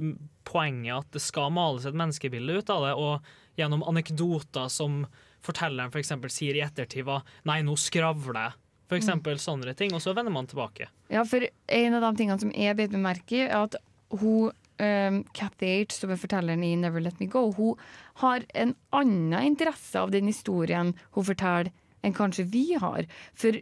poenget 0.44 0.98
at 0.98 1.16
det 1.16 1.24
skal 1.24 1.54
males 1.56 1.88
et 1.88 1.96
menneskebilde 1.96 2.60
ut 2.60 2.70
av 2.76 2.84
det, 2.84 2.94
og 3.00 3.32
gjennom 3.60 3.84
anekdoter 3.84 4.70
som 4.72 5.06
fortelleren. 5.42 5.92
For 5.92 6.30
sier 6.30 6.58
i 6.58 6.66
ettertid 6.66 7.06
var 7.06 7.24
'nei, 7.44 7.62
nå 7.66 7.76
skravler 7.76 8.40
jeg'. 8.40 8.58
For 8.92 9.00
mm. 9.00 9.04
eksempel 9.04 9.38
mm. 9.40 9.40
sånne 9.40 9.74
ting, 9.80 9.94
og 9.96 10.02
så 10.04 10.14
vender 10.14 10.34
man 10.36 10.48
tilbake. 10.48 10.90
Ja, 11.08 11.24
for 11.24 11.46
en 11.68 11.94
av 11.96 12.02
de 12.02 12.18
tingene 12.18 12.40
som 12.40 12.52
jeg 12.52 12.76
bet 12.76 12.92
meg 12.92 13.06
merke 13.06 13.38
i, 13.38 13.46
er 13.48 13.64
at 13.64 13.78
hun 14.12 14.52
um, 14.52 15.24
Cathy 15.32 15.70
H, 15.86 15.94
som 15.96 16.12
er 16.12 16.20
fortelleren 16.20 16.64
i 16.64 16.76
Never 16.76 17.00
Let 17.00 17.20
Me 17.22 17.30
Go, 17.32 17.52
hun 17.56 17.80
har 18.20 18.44
en 18.54 18.76
annen 18.92 19.48
interesse 19.54 19.96
av 20.00 20.12
den 20.12 20.28
historien 20.28 20.92
hun 21.16 21.28
forteller, 21.28 21.72
enn 22.04 22.18
kanskje 22.18 22.48
vi 22.52 22.66
har. 22.82 23.08
For 23.38 23.62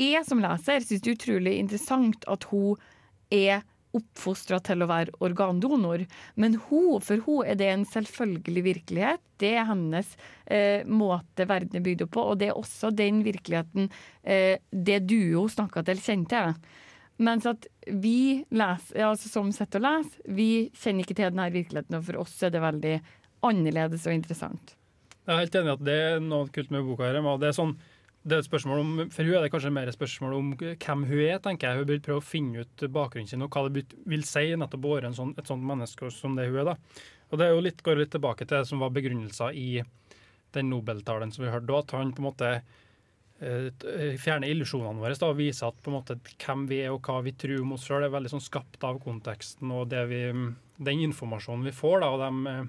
jeg 0.00 0.24
som 0.26 0.40
leser 0.42 0.82
syns 0.82 1.04
det 1.04 1.10
er 1.12 1.18
utrolig 1.18 1.58
interessant 1.60 2.24
at 2.32 2.48
hun 2.50 2.80
er 3.32 3.62
oppfostra 3.96 4.58
til 4.64 4.84
å 4.84 4.88
være 4.90 5.14
organdonor. 5.24 6.04
Men 6.40 6.58
hun, 6.68 7.00
for 7.04 7.22
hun 7.26 7.48
er 7.48 7.58
det 7.60 7.70
en 7.72 7.86
selvfølgelig 7.88 8.64
virkelighet. 8.68 9.24
Det 9.42 9.54
er 9.58 9.68
hennes 9.68 10.14
eh, 10.46 10.86
måte 10.88 11.46
verden 11.50 11.80
er 11.80 11.84
bygd 11.84 12.06
opp 12.06 12.14
på, 12.16 12.26
og 12.32 12.40
det 12.40 12.50
er 12.50 12.58
også 12.58 12.92
den 12.96 13.22
virkeligheten 13.26 13.90
eh, 14.22 14.60
det 14.70 15.02
duo 15.10 15.48
snakka 15.52 15.84
til, 15.88 16.02
kjente 16.02 16.38
til. 16.38 16.78
Mens 17.22 17.46
at 17.46 17.66
vi 17.86 18.42
leser, 18.50 19.02
altså 19.06 19.30
som 19.30 19.50
sitter 19.54 19.82
og 19.82 19.88
leser, 19.88 20.22
vi 20.32 20.50
kjenner 20.72 21.04
ikke 21.04 21.18
til 21.18 21.28
denne 21.28 21.50
virkeligheten, 21.54 21.98
og 21.98 22.06
for 22.06 22.22
oss 22.24 22.38
er 22.42 22.54
det 22.54 22.62
veldig 22.64 22.94
annerledes 23.46 24.06
og 24.08 24.16
interessant. 24.16 24.76
Jeg 25.22 25.34
er 25.34 25.44
helt 25.44 25.56
enig 25.58 25.70
i 25.70 25.76
at 25.76 25.84
det 25.86 25.98
er 26.02 26.22
noe 26.24 26.48
kult 26.50 26.72
med 26.74 26.86
boka. 26.86 27.06
her. 27.06 27.20
Det 27.38 27.50
er, 27.50 27.54
sånn, 27.54 27.76
det 28.22 28.36
er 28.36 28.42
et 28.42 28.46
spørsmål 28.46 28.80
om, 28.82 28.90
For 29.10 29.26
hun 29.26 29.34
er 29.34 29.44
det 29.44 29.50
kanskje 29.54 29.72
mer 29.74 29.90
et 29.90 29.96
spørsmål 29.96 30.36
om 30.36 30.52
hvem 30.60 31.06
hun 31.08 31.22
er, 31.24 31.40
tenker 31.42 31.68
jeg. 31.68 31.82
Hun 31.82 31.88
vil 31.90 32.04
prøve 32.04 32.22
å 32.22 32.26
finne 32.26 32.62
ut 32.62 32.84
bakgrunnen 32.94 33.30
sin 33.30 33.42
og 33.42 33.50
hva 33.50 33.66
det 33.66 33.82
vil 34.06 34.22
si 34.28 34.44
nettopp 34.54 34.86
å 34.86 34.94
være 34.94 35.10
sånn, 35.16 35.34
et 35.38 35.50
sånt 35.50 35.66
menneske 35.66 36.10
som 36.14 36.38
det 36.38 36.46
hun 36.50 36.60
er. 36.62 36.70
da. 36.72 36.76
Og 37.32 37.40
Det 37.40 37.50
litt, 37.64 37.82
går 37.82 37.98
litt 37.98 38.14
tilbake 38.14 38.46
til 38.46 38.58
det 38.58 38.68
som 38.68 38.84
var 38.84 38.94
begrunnelsen 38.94 39.58
i 39.58 39.82
den 40.52 40.70
Nobeltalen 40.70 41.32
som 41.32 41.46
vi 41.46 41.50
hørte 41.50 41.70
da, 41.70 41.80
at 41.80 41.94
han 41.96 42.12
på 42.12 42.22
en 42.22 42.28
måte 42.28 42.54
Eh, 43.42 44.14
fjerne 44.22 44.46
illusjonene 44.52 45.02
våre 45.02 45.16
da, 45.18 45.30
og 45.32 45.40
viser 45.40 45.66
at 45.66 45.78
på 45.82 45.90
en 45.90 45.96
måte 45.96 46.14
hvem 46.44 46.60
vi 46.70 46.78
er 46.84 46.92
og 46.94 47.02
hva 47.02 47.18
vi 47.26 47.32
tror 47.34 47.64
om 47.64 47.72
oss 47.74 47.88
sjøl, 47.88 48.04
er 48.06 48.12
veldig 48.14 48.30
sånn 48.36 48.44
skapt 48.44 48.84
av 48.86 49.00
konteksten 49.02 49.72
og 49.74 49.96
vi, 50.06 50.20
den 50.78 51.02
informasjonen 51.08 51.66
vi 51.66 51.74
får, 51.74 52.04
da, 52.04 52.10
og 52.12 52.22
de 52.22 52.52
eh, 52.52 52.68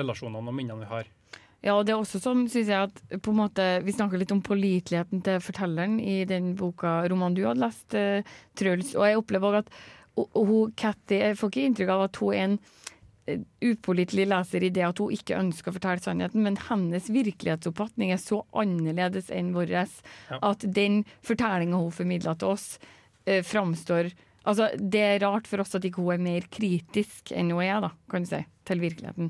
relasjonene 0.00 0.48
og 0.48 0.56
minnene 0.56 0.80
vi 0.80 0.88
har. 0.88 1.10
Ja, 1.64 1.74
og 1.74 1.86
det 1.86 1.94
er 1.94 1.98
også 1.98 2.20
sånn, 2.22 2.44
synes 2.50 2.68
jeg, 2.70 2.88
at 2.90 3.22
på 3.22 3.32
en 3.32 3.40
måte, 3.40 3.64
Vi 3.82 3.94
snakker 3.96 4.20
litt 4.20 4.30
om 4.34 4.42
påliteligheten 4.44 5.24
til 5.26 5.40
fortelleren 5.42 5.98
i 5.98 6.24
den 6.28 6.52
boka, 6.58 7.00
romanen 7.10 7.34
du 7.34 7.46
hadde 7.48 7.64
lest, 7.64 7.96
uh, 7.98 8.22
Truls. 8.54 8.94
Og 8.94 9.08
jeg 9.08 9.18
opplever 9.18 9.62
at 9.62 9.72
hun, 10.14 10.72
Cathy, 10.78 11.18
Jeg 11.18 11.38
får 11.38 11.50
ikke 11.50 11.66
inntrykk 11.66 11.94
av 11.94 12.04
at 12.06 12.20
hun 12.22 12.34
er 12.34 12.44
en 12.44 12.60
upålitelig 13.60 14.26
leser 14.28 14.64
i 14.64 14.70
det 14.72 14.84
at 14.86 15.00
hun 15.02 15.12
ikke 15.12 15.36
ønsker 15.38 15.70
å 15.70 15.76
fortelle 15.76 16.02
sannheten, 16.02 16.44
men 16.44 16.56
hennes 16.68 17.10
virkelighetsoppfatning 17.12 18.14
er 18.14 18.22
så 18.22 18.40
annerledes 18.56 19.28
enn 19.34 19.52
vår 19.56 19.74
ja. 19.74 19.84
at 20.38 20.64
den 20.64 21.02
fortellinga 21.26 21.76
hun 21.76 21.92
formidler 21.94 22.38
til 22.40 22.54
oss, 22.54 22.70
eh, 23.26 23.44
framstår 23.44 24.14
Altså, 24.48 24.70
det 24.80 25.00
er 25.02 25.18
rart 25.20 25.44
for 25.50 25.60
oss 25.60 25.74
at 25.76 25.84
ikke 25.84 26.00
hun 26.00 26.14
er 26.14 26.22
mer 26.24 26.44
kritisk 26.48 27.34
enn 27.36 27.50
hun 27.52 27.60
er, 27.60 27.82
da, 27.84 27.90
kan 28.08 28.24
du 28.24 28.30
si, 28.30 28.38
til 28.64 28.80
virkeligheten. 28.80 29.28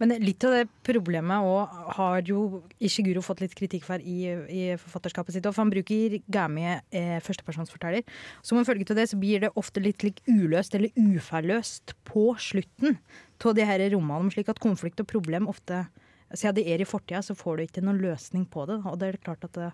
Men 0.00 0.14
litt 0.22 0.44
av 0.46 0.54
det 0.56 0.66
problemet 0.86 1.46
òg 1.46 1.76
har 1.96 2.22
jo 2.28 2.62
Ishiguro 2.82 3.22
fått 3.24 3.42
litt 3.44 3.56
kritikk 3.58 3.86
for 3.86 4.02
i, 4.02 4.18
i 4.48 4.62
forfatterskapet 4.80 5.36
sitt. 5.36 5.48
For 5.48 5.62
han 5.62 5.72
bruker 5.72 6.18
gamie 6.32 6.78
eh, 6.90 7.18
førstepersonsforteller. 7.24 8.06
Som 8.44 8.60
en 8.60 8.68
følge 8.68 8.88
av 8.90 9.00
det 9.00 9.08
så 9.12 9.18
blir 9.20 9.44
det 9.44 9.52
ofte 9.58 9.82
litt, 9.84 10.04
litt 10.06 10.22
uløst 10.28 10.76
eller 10.78 10.94
uferløst 10.98 11.96
på 12.08 12.30
slutten 12.40 12.98
av 13.42 13.56
de 13.58 13.66
her 13.66 13.82
romanene. 13.94 14.32
Slik 14.34 14.52
at 14.52 14.62
konflikt 14.62 15.02
og 15.02 15.10
problem 15.10 15.50
ofte 15.50 15.86
Siden 16.32 16.56
det 16.56 16.62
er 16.72 16.80
i 16.80 16.88
fortida, 16.88 17.18
så 17.20 17.34
får 17.36 17.58
du 17.58 17.62
ikke 17.66 17.82
noen 17.84 17.98
løsning 18.00 18.46
på 18.48 18.64
det. 18.64 18.78
Og 18.88 18.94
det 18.96 19.10
er 19.10 19.18
klart 19.20 19.42
at 19.44 19.52
det, 19.52 19.66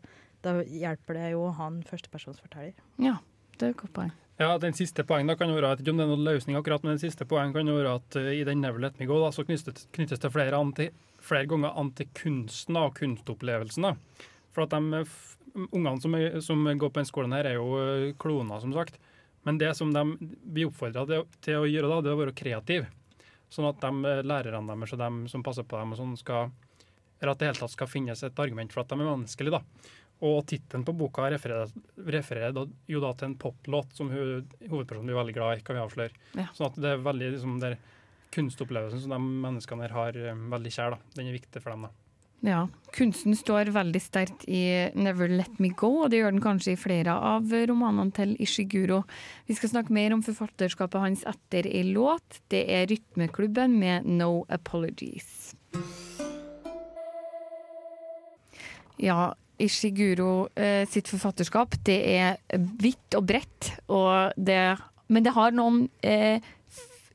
da 0.42 0.56
hjelper 0.66 1.14
det 1.14 1.28
jo 1.36 1.44
å 1.46 1.52
ha 1.54 1.68
en 1.70 1.84
førstepersonsforteller. 1.86 2.72
Ja, 2.98 3.20
det 3.58 3.68
er 3.68 3.76
et 3.76 3.78
godt 3.78 3.94
poeng. 3.94 4.10
Ja, 4.38 4.52
den 4.62 4.76
siste 4.78 5.02
poengen 5.02 5.26
da 5.26 5.34
kan 5.34 5.50
være, 5.50 5.66
Jeg 5.66 5.78
vet 5.78 5.80
ikke 5.82 5.90
om 5.90 5.98
det 5.98 6.04
er 6.04 6.10
noen 6.12 6.28
løsning 6.28 6.56
akkurat, 6.56 6.84
men 6.84 6.94
den 6.94 7.02
siste 7.02 7.26
poengen 7.26 7.52
kan 7.56 7.66
være 7.74 7.94
at 7.98 8.18
uh, 8.20 8.28
i 8.30 8.44
den 8.46 8.60
Never 8.62 8.78
Let 8.78 9.00
Me 9.00 9.08
Go 9.10 9.18
da, 9.18 9.32
så 9.34 9.42
knyttes, 9.42 9.88
knyttes 9.90 10.22
det 10.22 10.30
flere, 10.30 10.54
anti, 10.54 10.92
flere, 11.18 11.48
ganger 11.50 11.74
an 11.74 11.90
til 11.98 12.06
kunsten 12.14 12.78
og 12.78 12.94
kunstopplevelsen. 13.00 13.88
da. 13.88 13.96
For 14.54 14.62
at 14.62 14.76
de 14.76 15.02
ungene 15.74 15.98
som, 15.98 16.14
som, 16.44 16.62
går 16.70 16.92
på 16.92 17.00
den 17.00 17.10
skolen 17.10 17.34
her, 17.34 17.50
er 17.50 17.58
jo 17.58 17.66
uh, 17.74 18.14
kloner, 18.14 18.62
som 18.62 18.76
sagt. 18.76 19.00
Men 19.42 19.58
det 19.58 19.72
som 19.74 19.90
de 19.90 20.04
blir 20.46 20.70
oppfordra 20.70 21.02
til, 21.08 21.58
å 21.58 21.66
gjøre, 21.66 21.90
da, 21.90 21.98
det 22.04 22.12
er 22.12 22.14
å 22.14 22.22
være 22.22 22.38
kreativ. 22.38 22.86
Sånn 23.50 23.66
at 23.66 23.82
de 23.82 23.90
eh, 24.06 24.24
lærerne 24.26 24.68
deres 24.68 24.92
og 24.92 25.00
de 25.00 25.30
som 25.32 25.42
passer 25.42 25.66
på 25.66 25.78
dem, 25.80 25.94
og 25.94 25.98
sånn 25.98 26.16
skal, 26.20 26.50
eller 27.18 27.32
at 27.32 27.40
det 27.40 27.48
hele 27.48 27.58
tatt 27.62 27.72
skal 27.72 27.88
finnes 27.90 28.22
et 28.22 28.42
argument 28.44 28.74
for 28.74 28.84
at 28.84 28.92
de 28.92 28.98
er 28.98 29.08
menneskelige. 29.08 29.58
da. 29.58 29.94
Og 30.26 30.40
tittelen 30.50 30.82
på 30.82 30.96
boka 30.98 31.28
refererer, 31.30 31.70
refererer, 32.10 32.72
jo 32.90 33.02
da 33.04 33.12
til 33.14 33.28
en 33.28 33.38
poplåt 33.38 33.92
som 33.94 34.10
hovedpersonen 34.10 35.06
blir 35.06 35.20
veldig 35.20 35.36
glad 35.36 35.60
i, 35.60 35.62
kan 35.62 35.78
vi 35.78 35.84
avsløre. 35.84 36.26
Ja. 36.34 36.48
Sånn 36.56 36.72
at 36.72 36.80
det 36.82 36.90
er 36.90 37.04
veldig 37.06 37.30
liksom, 37.36 37.60
der 37.62 37.78
kunstopplevelsen 38.34 39.04
som 39.04 39.14
de 39.14 39.20
menneskene 39.46 39.86
her 39.86 39.94
har, 39.94 40.18
eh, 40.18 40.44
veldig 40.56 40.74
kjær. 40.74 40.90
da. 40.90 40.98
Den 41.14 41.28
er 41.28 41.38
viktig 41.38 41.62
for 41.62 41.70
dem. 41.70 41.82
da. 41.82 41.94
Ja, 42.40 42.68
kunsten 42.94 43.34
står 43.34 43.72
veldig 43.74 43.98
sterkt 43.98 44.44
i 44.46 44.90
'Never 44.94 45.28
Let 45.28 45.58
Me 45.58 45.70
Go', 45.70 46.04
og 46.04 46.10
det 46.10 46.20
gjør 46.20 46.30
den 46.30 46.40
kanskje 46.40 46.72
i 46.72 46.76
flere 46.76 47.10
av 47.10 47.42
romanene 47.50 48.12
til 48.14 48.36
Ishiguro. 48.38 49.04
Vi 49.48 49.54
skal 49.54 49.70
snakke 49.70 49.90
mer 49.90 50.12
om 50.12 50.22
forfatterskapet 50.22 51.00
hans 51.00 51.24
etter 51.24 51.66
ei 51.66 51.82
låt. 51.82 52.40
Det 52.48 52.64
er 52.70 52.86
Rytmeklubben 52.86 53.78
med 53.78 54.04
'No 54.04 54.46
Apologies'. 54.46 55.54
Ja, 58.98 59.34
Ishiguro 59.58 60.48
eh, 60.54 60.84
sitt 60.88 61.10
forfatterskap, 61.10 61.76
det 61.86 61.98
er 62.14 62.38
hvitt 62.80 63.16
og 63.18 63.26
bredt, 63.28 63.72
og 63.90 64.36
det, 64.36 64.76
men 65.10 65.26
det 65.26 65.34
har 65.34 65.56
noen 65.56 65.86
eh, 66.06 66.44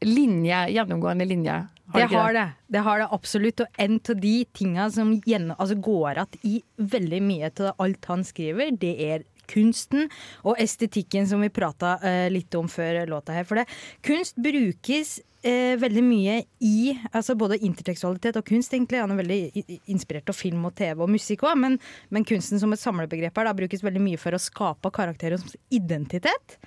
linje, 0.03 0.65
gjennomgående 0.75 1.27
linjer. 1.29 1.69
Har 1.93 1.99
det, 1.99 2.07
det 2.07 2.17
har 2.17 2.33
det. 2.33 2.45
Det 2.73 2.81
har 2.87 2.99
det 2.99 3.07
absolutt. 3.11 3.61
Og 3.61 3.81
en 3.85 3.99
av 3.99 4.21
de 4.23 4.33
tinga 4.55 4.87
som 4.91 5.11
gjennom, 5.27 5.55
altså 5.59 5.77
går 5.83 6.21
igjen 6.23 6.37
i 6.49 6.53
veldig 6.95 7.21
mye 7.21 7.51
av 7.67 7.83
alt 7.85 8.09
han 8.09 8.23
skriver, 8.25 8.71
det 8.81 8.93
er 9.03 9.25
kunsten 9.53 10.09
og 10.43 10.57
estetikken 10.61 11.29
som 11.29 11.43
vi 11.43 11.51
prata 11.53 11.97
eh, 12.01 12.25
litt 12.33 12.53
om 12.59 12.69
før 12.71 13.03
låta 13.09 13.35
her. 13.35 13.47
For 13.47 13.61
det, 13.61 13.67
kunst 14.05 14.39
brukes 14.41 15.19
eh, 15.43 15.75
veldig 15.79 16.03
mye 16.05 16.39
i 16.63 16.93
altså 17.11 17.35
både 17.39 17.59
intertekstualitet 17.63 18.39
og 18.39 18.47
kunst, 18.47 18.73
egentlig. 18.73 19.01
Han 19.03 19.13
er 19.13 19.21
veldig 19.21 19.65
inspirert 19.93 20.31
av 20.31 20.39
film 20.39 20.65
og 20.69 20.75
TV 20.79 21.05
og 21.05 21.13
musikk 21.13 21.45
òg, 21.47 21.59
men, 21.59 21.77
men, 22.13 22.27
kunsten 22.27 22.61
som 22.61 22.73
et 22.73 22.83
samlebegrep 22.83 23.37
her 23.37 23.49
da, 23.49 23.55
brukes 23.57 23.85
veldig 23.85 24.03
mye 24.03 24.21
for 24.21 24.35
å 24.35 24.41
skape 24.41 24.93
karakterer 24.95 25.41
som 25.41 25.53
identitet. 25.73 26.59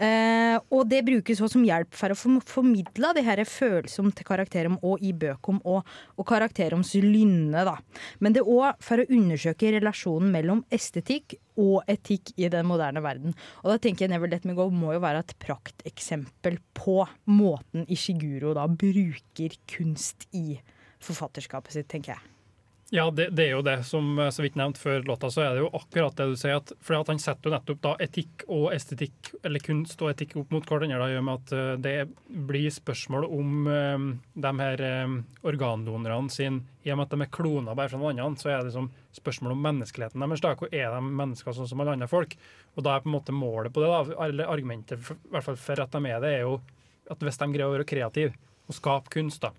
Eh, 0.00 0.56
og 0.72 0.86
det 0.88 1.02
brukes 1.04 1.42
også 1.42 1.58
som 1.58 1.64
hjelp 1.66 1.92
for 1.96 2.14
å 2.14 2.40
formidle 2.48 3.10
de 3.16 3.24
her 3.26 3.42
følelsene 3.44 4.14
til 4.16 4.70
om 4.70 4.78
og 4.80 5.02
i 5.04 5.12
bøkene 5.12 5.60
og, 5.68 5.84
og 6.16 6.26
karakteroms 6.28 6.94
lynne. 7.04 7.64
Da. 7.68 7.76
Men 8.18 8.32
det 8.32 8.40
er 8.40 8.48
òg 8.48 8.80
for 8.80 9.02
å 9.02 9.08
undersøke 9.12 9.74
relasjonen 9.76 10.32
mellom 10.32 10.64
estetikk 10.72 11.36
og 11.60 11.84
etikk 11.90 12.32
i 12.40 12.48
den 12.48 12.68
moderne 12.70 13.04
verden. 13.04 13.36
Og 13.60 13.74
da 13.74 13.78
tenker 13.78 14.06
jeg 14.06 14.14
Never 14.14 14.32
Let 14.32 14.48
Me 14.48 14.56
Go 14.56 14.70
må 14.72 14.94
jo 14.96 15.04
være 15.04 15.20
et 15.26 15.36
prakteksempel 15.42 16.56
på 16.72 17.02
måten 17.28 17.84
Ishiguro 17.92 18.54
da 18.56 18.64
bruker 18.70 19.56
kunst 19.68 20.30
i 20.32 20.56
forfatterskapet 21.00 21.76
sitt, 21.76 21.90
tenker 21.92 22.16
jeg. 22.16 22.39
Ja, 22.92 23.04
det, 23.10 23.28
det 23.38 23.44
er 23.44 23.52
jo 23.54 23.62
det. 23.62 23.76
Som 23.86 24.18
eh, 24.18 24.32
så 24.34 24.42
vidt 24.42 24.56
nevnt 24.58 24.78
før 24.78 25.04
låta, 25.06 25.28
så 25.30 25.44
er 25.44 25.54
det 25.54 25.62
jo 25.62 25.70
akkurat 25.78 26.16
det 26.18 26.24
du 26.32 26.34
sier. 26.38 26.56
At, 26.58 26.72
for 26.82 26.98
at 26.98 27.10
han 27.12 27.20
setter 27.22 27.46
jo 27.46 27.54
nettopp 27.54 27.84
da 27.84 27.92
etikk 28.02 28.42
og 28.50 28.72
estetikk, 28.74 29.30
eller 29.46 29.62
kunst 29.62 30.02
og 30.02 30.10
etikk 30.10 30.34
opp 30.40 30.50
mot 30.50 30.66
hverandre, 30.66 31.06
gjør 31.12 31.22
med 31.28 31.38
at 31.38 31.54
eh, 31.54 31.70
det 31.86 31.94
blir 32.50 32.74
spørsmål 32.74 33.28
om 33.28 33.70
um, 33.70 34.08
de 34.34 34.52
her 34.58 34.82
um, 35.06 35.20
organdonorene 35.46 36.34
sin 36.34 36.64
I 36.82 36.90
og 36.90 36.98
med 36.98 37.06
at 37.06 37.14
de 37.14 37.28
er 37.28 37.32
kloner 37.38 37.78
bare 37.78 37.92
fra 37.92 38.02
noen 38.02 38.18
andre, 38.18 38.42
så 38.42 38.50
er 38.50 38.58
det 38.58 38.72
liksom 38.72 38.90
spørsmål 39.20 39.54
om 39.54 39.64
menneskeligheten 39.68 40.26
deres. 40.26 40.42
Hvor 40.42 40.74
er 40.74 40.90
de 40.90 41.14
mennesker 41.22 41.54
sånn 41.54 41.70
som 41.70 41.84
alle 41.84 41.94
andre 41.94 42.10
folk? 42.10 42.34
Og 42.74 42.82
da 42.86 42.96
er 42.96 43.06
på 43.06 43.12
en 43.12 43.18
måte 43.20 43.36
målet 43.36 43.70
på 43.74 43.84
det, 43.84 43.94
da, 43.94 44.26
eller 44.26 44.50
argumentet 44.50 45.06
for, 45.06 45.22
i 45.30 45.36
hvert 45.36 45.46
fall 45.46 45.62
for 45.62 45.86
at 45.86 45.94
de 45.94 46.10
er 46.10 46.22
det, 46.26 46.36
er 46.40 46.46
jo 46.48 46.58
at 47.10 47.22
hvis 47.22 47.38
de 47.38 47.52
greier 47.54 47.70
å 47.70 47.74
være 47.76 47.86
kreative 47.86 48.34
og 48.66 48.74
skape 48.74 49.14
kunst, 49.14 49.46
da, 49.46 49.54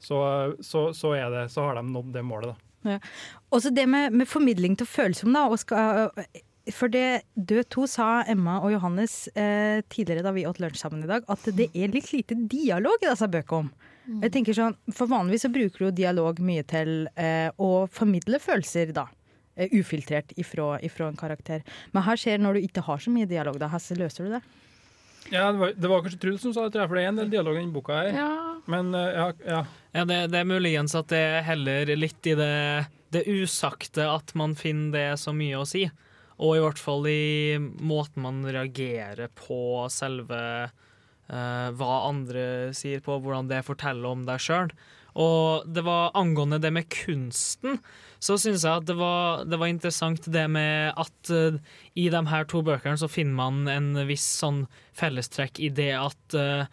så, 0.00 0.18
så, 0.60 0.88
så, 0.94 1.12
er 1.18 1.30
det, 1.34 1.48
så 1.52 1.68
har 1.68 1.78
de 1.78 1.86
nådd 1.88 2.12
det 2.14 2.24
målet, 2.26 2.54
da. 2.54 2.64
Ja. 2.86 2.98
Også 3.50 3.72
det 3.74 3.88
med, 3.90 4.14
med 4.14 4.28
formidling 4.30 4.76
til 4.78 4.86
følsom, 4.86 5.32
da. 5.34 5.48
Og 5.50 5.58
skal, 5.60 6.12
for 6.74 6.92
det 6.92 7.24
død 7.34 7.68
to 7.72 7.86
sa 7.90 8.22
Emma 8.28 8.58
og 8.62 8.72
Johannes 8.74 9.26
eh, 9.34 9.80
tidligere 9.90 10.26
da 10.26 10.34
vi 10.36 10.46
åt 10.48 10.60
lunsj 10.62 10.82
sammen 10.82 11.04
i 11.04 11.10
dag, 11.10 11.26
at 11.28 11.50
det 11.56 11.70
er 11.72 11.92
litt 11.92 12.12
lite 12.12 12.36
dialog 12.50 13.02
i 13.02 13.10
disse 13.10 13.28
bøkene. 13.32 13.72
Mm. 14.08 14.22
Jeg 14.24 14.32
tenker 14.32 14.56
sånn, 14.56 14.76
For 14.94 15.10
vanligvis 15.10 15.44
så 15.44 15.52
bruker 15.52 15.84
du 15.84 15.96
dialog 15.98 16.38
mye 16.40 16.64
til 16.68 17.10
eh, 17.20 17.50
å 17.60 17.84
formidle 17.92 18.40
følelser, 18.40 18.94
da. 18.96 19.08
Eh, 19.58 19.74
ufiltrert 19.76 20.32
ifra, 20.40 20.76
ifra 20.84 21.10
en 21.10 21.18
karakter. 21.18 21.64
Men 21.92 22.06
her 22.06 22.20
skjer 22.20 22.40
når 22.40 22.56
du 22.56 22.68
ikke 22.68 22.86
har 22.86 23.04
så 23.04 23.12
mye 23.12 23.28
dialog, 23.28 23.58
da. 23.60 23.68
Hvordan 23.72 24.00
løser 24.04 24.28
du 24.28 24.36
det? 24.36 24.42
Ja, 25.30 25.48
det 25.52 25.58
var, 25.60 25.72
det 25.76 25.90
var 25.90 26.02
kanskje 26.04 26.20
Truls 26.22 26.42
som 26.42 26.54
sa 26.54 26.64
det, 26.66 26.72
tror 26.74 26.84
jeg, 26.84 26.90
for 26.90 26.98
det 26.98 27.04
er 27.04 27.12
en 27.12 27.20
del 27.20 27.32
dialog 27.32 27.56
i 27.56 27.60
denne 27.60 27.74
boka 27.74 27.98
her. 28.00 28.10
Ja. 28.16 28.30
Men 28.68 28.92
uh, 28.96 29.06
ja, 29.12 29.26
ja. 29.46 29.62
Ja, 29.96 30.04
det, 30.08 30.18
det 30.32 30.42
er 30.42 30.48
muligens 30.48 30.96
at 30.98 31.10
det 31.12 31.20
er 31.20 31.46
heller 31.46 31.92
litt 31.96 32.28
i 32.28 32.36
det, 32.38 32.52
det 33.14 33.24
usagte 33.28 34.06
at 34.08 34.34
man 34.38 34.56
finner 34.58 34.92
det 34.94 35.08
så 35.22 35.34
mye 35.36 35.60
å 35.60 35.68
si. 35.68 35.86
Og 36.38 36.54
i 36.54 36.62
hvert 36.62 36.78
fall 36.78 37.08
i 37.10 37.58
måten 37.58 38.22
man 38.22 38.44
reagerer 38.46 39.32
på 39.34 39.88
selve 39.90 40.42
uh, 40.68 41.68
hva 41.74 41.94
andre 42.08 42.44
sier 42.76 43.02
på, 43.04 43.18
hvordan 43.24 43.50
det 43.50 43.64
forteller 43.66 44.12
om 44.12 44.24
deg 44.28 44.42
sjøl. 44.42 44.72
Og 45.18 45.66
det 45.66 45.82
var 45.82 46.12
angående 46.18 46.60
det 46.62 46.70
med 46.74 46.86
kunsten, 46.92 47.80
så 48.22 48.36
syns 48.38 48.62
jeg 48.62 48.82
at 48.82 48.86
det 48.86 48.94
var, 48.98 49.44
det 49.46 49.58
var, 49.58 49.70
interessant 49.70 50.28
det 50.30 50.44
med 50.50 50.92
at 50.98 51.32
uh, 51.34 51.58
i 51.98 52.06
de 52.10 52.20
her 52.30 52.46
to 52.50 52.62
bøkene 52.66 52.98
så 53.00 53.10
finner 53.10 53.34
man 53.38 53.66
en 53.70 53.88
viss 54.08 54.26
sånn 54.40 54.64
fellestrekk 54.98 55.58
i 55.62 55.70
det 55.74 55.90
at 55.98 56.38
uh, 56.38 56.70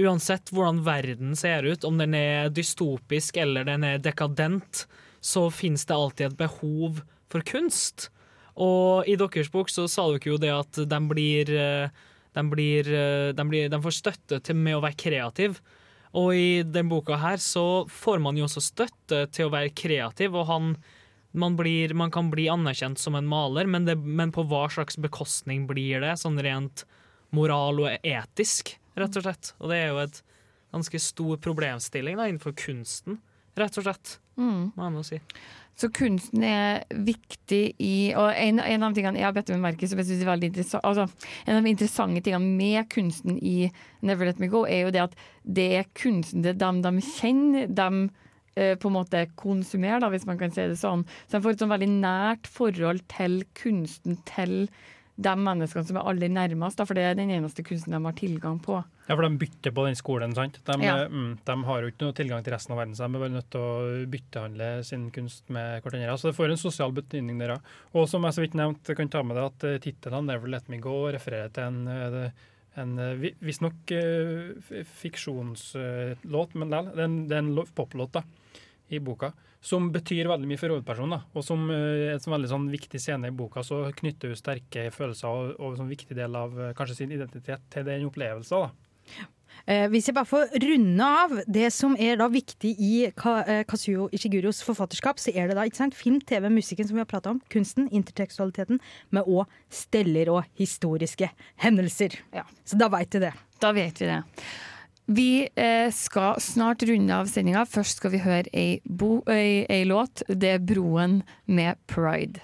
uansett 0.00 0.52
hvordan 0.52 0.80
verden 0.86 1.36
ser 1.36 1.68
ut, 1.68 1.84
om 1.84 2.00
den 2.00 2.16
er 2.16 2.52
dystopisk 2.52 3.36
eller 3.40 3.68
den 3.68 3.84
er 3.84 4.00
dekadent, 4.00 4.86
så 5.20 5.46
finnes 5.52 5.84
det 5.88 5.96
alltid 5.96 6.30
et 6.30 6.40
behov 6.40 7.02
for 7.32 7.44
kunst. 7.44 8.08
Og 8.56 9.08
i 9.08 9.18
deres 9.20 9.52
bok 9.52 9.68
så 9.72 9.84
sa 9.88 10.08
dere 10.12 10.32
jo 10.32 10.40
det 10.40 10.52
at 10.52 10.80
de 10.88 11.02
blir, 11.08 11.52
de, 11.52 12.42
blir, 12.52 12.88
de, 13.36 13.44
blir, 13.48 13.68
de 13.72 13.80
får 13.84 13.96
støtte 13.96 14.40
til 14.44 14.58
med 14.58 14.76
å 14.76 14.82
være 14.84 14.98
kreativ. 15.04 15.60
Og 16.18 16.34
i 16.36 16.62
den 16.66 16.90
boka 16.90 17.16
her 17.20 17.40
så 17.40 17.84
får 17.88 18.20
man 18.20 18.36
jo 18.36 18.44
også 18.44 18.62
støtte 18.64 19.24
til 19.32 19.48
å 19.48 19.52
være 19.54 19.72
kreativ, 19.76 20.36
og 20.36 20.48
han, 20.50 20.74
man, 21.32 21.56
blir, 21.56 21.94
man 21.96 22.12
kan 22.12 22.28
bli 22.32 22.50
anerkjent 22.52 23.00
som 23.00 23.16
en 23.16 23.28
maler, 23.28 23.68
men, 23.70 23.88
det, 23.88 23.96
men, 23.96 24.34
på 24.34 24.44
hva 24.50 24.66
slags 24.72 25.00
bekostning 25.00 25.64
blir 25.70 26.04
det, 26.04 26.18
sånn 26.20 26.40
rent 26.44 26.84
moral 27.32 27.80
og 27.86 28.04
etisk, 28.04 28.74
rett 29.00 29.16
og 29.16 29.24
slett. 29.24 29.54
Og 29.62 29.72
det 29.72 29.80
er 29.80 29.94
jo 29.94 30.02
et 30.04 30.20
ganske 30.72 31.00
stor 31.00 31.40
problemstilling 31.44 32.20
da, 32.20 32.28
innenfor 32.28 32.56
kunsten, 32.60 33.20
rett 33.56 33.80
og 33.80 33.88
slett, 33.88 34.18
Mm. 34.36 34.72
må 34.74 34.86
jeg 34.86 34.94
nå 34.94 35.02
si. 35.06 35.18
Så 35.78 35.88
kunsten 35.92 36.44
er 36.44 36.82
viktig 36.92 37.60
i 37.80 38.12
Og 38.12 38.28
en, 38.36 38.60
en 38.60 38.84
av 38.84 38.94
tingene 38.96 39.20
jeg 39.20 39.24
har 39.24 39.34
bedt 39.36 39.50
om 39.54 39.62
merke 39.64 39.88
som 39.88 40.00
jeg 40.00 40.10
synes 40.10 40.24
er 40.24 40.28
veldig 40.28 40.50
interessant 40.50 40.84
altså, 40.84 41.06
En 41.46 41.56
av 41.56 41.64
de 41.64 41.72
interessante 41.72 42.22
tingene 42.24 42.56
med 42.58 42.90
kunsten 42.92 43.38
i 43.40 43.70
Never 44.04 44.28
Let 44.28 44.42
Me 44.42 44.50
Go, 44.52 44.66
er 44.68 44.86
jo 44.86 44.92
det 44.94 45.06
at 45.06 45.16
det 45.42 45.68
er 45.80 45.88
kunsten 45.98 46.44
det 46.44 46.54
er 46.54 46.60
dem 46.60 46.82
de 46.84 46.92
kjenner, 47.06 47.72
de 47.72 47.88
eh, 48.56 48.74
på 48.76 48.90
en 48.90 48.96
måte 48.98 49.24
konsumerer, 49.40 50.02
da, 50.02 50.10
hvis 50.12 50.26
man 50.28 50.38
kan 50.40 50.52
si 50.54 50.64
det 50.68 50.78
sånn. 50.80 51.06
Så 51.24 51.38
de 51.38 51.42
får 51.44 51.56
et 51.56 51.64
sånn 51.64 51.72
veldig 51.72 51.90
nært 51.96 52.50
forhold 52.50 53.02
til 53.12 53.40
kunsten, 53.58 54.20
til 54.28 54.68
de 55.16 55.32
menneskene 55.36 55.84
som 55.84 55.98
er 56.00 56.06
aller 56.08 56.30
nærmest, 56.32 56.78
da, 56.78 56.86
for 56.88 56.96
det 56.96 57.04
er 57.04 57.16
den 57.18 57.30
eneste 57.34 57.64
kunsten 57.66 57.92
de 57.92 58.00
har 58.00 58.14
tilgang 58.16 58.56
på. 58.64 58.78
Ja, 59.08 59.14
for 59.14 59.26
de 59.26 59.38
bytter 59.42 59.74
på 59.76 59.84
den 59.84 59.98
skolen, 59.98 60.34
sant? 60.34 60.58
De, 60.64 60.76
Ja. 60.80 61.08
mm, 61.08 61.38
de 61.44 61.56
har 61.64 61.82
jo 61.82 61.90
ikke 61.90 62.06
noe 62.06 62.16
tilgang 62.16 62.44
til 62.44 62.54
resten 62.54 62.72
av 62.72 62.78
verden, 62.78 62.94
så 62.96 63.04
de 63.04 63.16
er 63.16 63.20
bare 63.20 63.36
nødt 63.36 63.50
til 63.50 63.60
å 63.60 64.06
byttehandle 64.08 64.84
sin 64.84 65.10
kunst 65.10 65.50
med 65.50 65.82
hverandre. 65.82 66.16
Så 66.16 66.30
det 66.30 66.36
får 66.36 66.50
en 66.50 66.56
sosial 66.56 66.92
betydning 66.92 67.38
der 67.38 67.56
òg. 67.56 67.60
Og 67.94 68.08
som 68.08 68.22
jeg 68.22 68.32
så 68.32 68.40
vidt 68.40 68.54
nevnte, 68.54 68.96
kan 68.96 69.08
ta 69.08 69.22
med 69.22 69.36
deg 69.36 69.44
at 69.44 69.64
uh, 69.64 69.78
tittelen 69.78 70.26
'Never 70.26 70.48
Let 70.48 70.68
Me 70.68 70.78
Go' 70.78 71.12
refererer 71.12 71.52
til 71.52 71.64
en, 71.64 71.88
eh, 71.88 72.30
en 72.76 72.98
uh, 72.98 73.30
visstnok 73.42 73.92
uh, 73.92 74.84
fiksjonslåt, 74.84 76.54
men. 76.54 76.70
Det 76.70 76.98
er 76.98 77.04
en, 77.04 77.28
det 77.28 77.36
er 77.36 77.42
en 77.42 77.66
poplåt 77.74 78.12
da, 78.12 78.22
i 78.98 79.02
boka. 79.02 79.32
Som 79.62 79.90
betyr 79.94 80.30
veldig 80.30 80.48
mye 80.50 80.60
for 80.60 80.74
hovedpersonen. 80.74 81.26
Og 81.36 81.46
som 81.46 81.68
uh, 81.70 82.14
et 82.14 82.24
sånn 82.24 82.36
veldig 82.36 82.50
sånn 82.50 82.70
viktig 82.72 83.00
scene 83.02 83.30
i 83.30 83.36
boka, 83.36 83.62
så 83.66 83.84
knytter 83.98 84.32
hun 84.32 84.40
sterke 84.40 84.88
følelser 84.94 85.28
og, 85.30 85.52
og 85.58 85.74
en 85.74 85.84
sånn 85.84 85.92
viktig 85.92 86.18
del 86.18 86.38
av 86.38 86.58
uh, 86.58 86.72
kanskje 86.78 87.02
sin 87.02 87.14
identitet 87.14 87.70
til 87.72 87.86
den 87.86 88.08
opplevelsen. 88.08 88.66
da. 88.66 89.30
Eh, 89.70 89.86
hvis 89.92 90.08
jeg 90.08 90.16
bare 90.16 90.26
får 90.26 90.56
runde 90.64 91.06
av 91.06 91.34
det 91.46 91.68
som 91.74 91.94
er 92.00 92.16
da 92.18 92.26
viktig 92.32 92.72
i 92.82 92.92
Ka 93.18 93.36
eh, 93.44 93.62
Kazuo 93.68 94.08
Ishiguros 94.14 94.62
forfatterskap, 94.66 95.20
så 95.22 95.34
er 95.34 95.50
det 95.50 95.58
da 95.58 95.66
ikke 95.68 95.78
sant, 95.78 95.98
film, 95.98 96.18
TV, 96.26 96.48
musikken 96.50 96.88
som 96.88 96.98
vi 96.98 97.04
har 97.04 97.10
prata 97.10 97.30
om, 97.34 97.40
kunsten, 97.52 97.86
intertekstualiteten, 97.94 98.82
med 99.14 99.28
òg 99.28 99.46
steller 99.70 100.32
og 100.34 100.42
historiske 100.58 101.30
hendelser. 101.62 102.18
Så 102.66 102.80
da 102.80 102.90
veit 102.92 103.14
vi 103.14 103.22
det. 103.28 103.32
Da 103.62 103.70
vet 103.76 104.02
vi 104.02 104.10
det. 104.10 104.22
Vi 105.12 105.48
eh, 105.54 105.90
skal 105.92 106.40
snart 106.40 106.82
runde 106.88 107.16
av 107.16 107.28
sendinga. 107.28 107.66
Først 107.68 107.98
skal 108.00 108.14
vi 108.14 108.20
høre 108.22 108.48
ei, 108.56 108.78
bo, 108.84 109.18
ei, 109.28 109.66
ei 109.68 109.84
låt. 109.84 110.22
Det 110.28 110.54
er 110.54 110.62
'Broen' 110.62 111.20
med 111.46 111.76
Pride. 111.90 112.40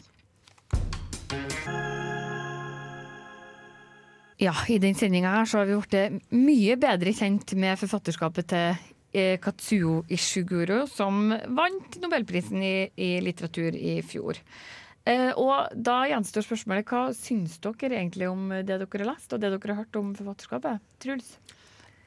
Ja, 4.39 4.53
i 4.69 4.77
den 4.79 4.95
sendinga 4.95 5.33
her 5.33 5.49
så 5.49 5.63
har 5.63 5.71
vi 5.71 5.79
blitt 5.81 6.29
mye 6.31 6.77
bedre 6.77 7.15
kjent 7.17 7.55
med 7.57 7.79
forfatterskapet 7.81 8.51
til 8.53 8.77
eh, 9.17 9.39
Katsuo 9.41 10.03
Ishiguro, 10.13 10.85
som 10.87 11.33
vant 11.33 11.97
nobelprisen 12.03 12.63
i, 12.63 12.91
i 12.95 13.15
litteratur 13.25 13.75
i 13.75 13.97
fjor. 14.05 14.39
Eh, 15.09 15.31
og 15.41 15.73
da 15.73 16.03
gjenstår 16.11 16.45
spørsmålet 16.45 16.93
hva 16.93 17.07
syns 17.17 17.57
dere 17.65 17.97
egentlig 17.97 18.29
om 18.29 18.51
det 18.53 18.77
dere 18.77 18.91
har 18.93 19.09
lest, 19.15 19.33
og 19.33 19.41
det 19.41 19.55
dere 19.57 19.73
har 19.73 19.87
hørt 19.87 20.03
om 20.03 20.13
forfatterskapet? 20.21 20.85
Truls? 21.01 21.39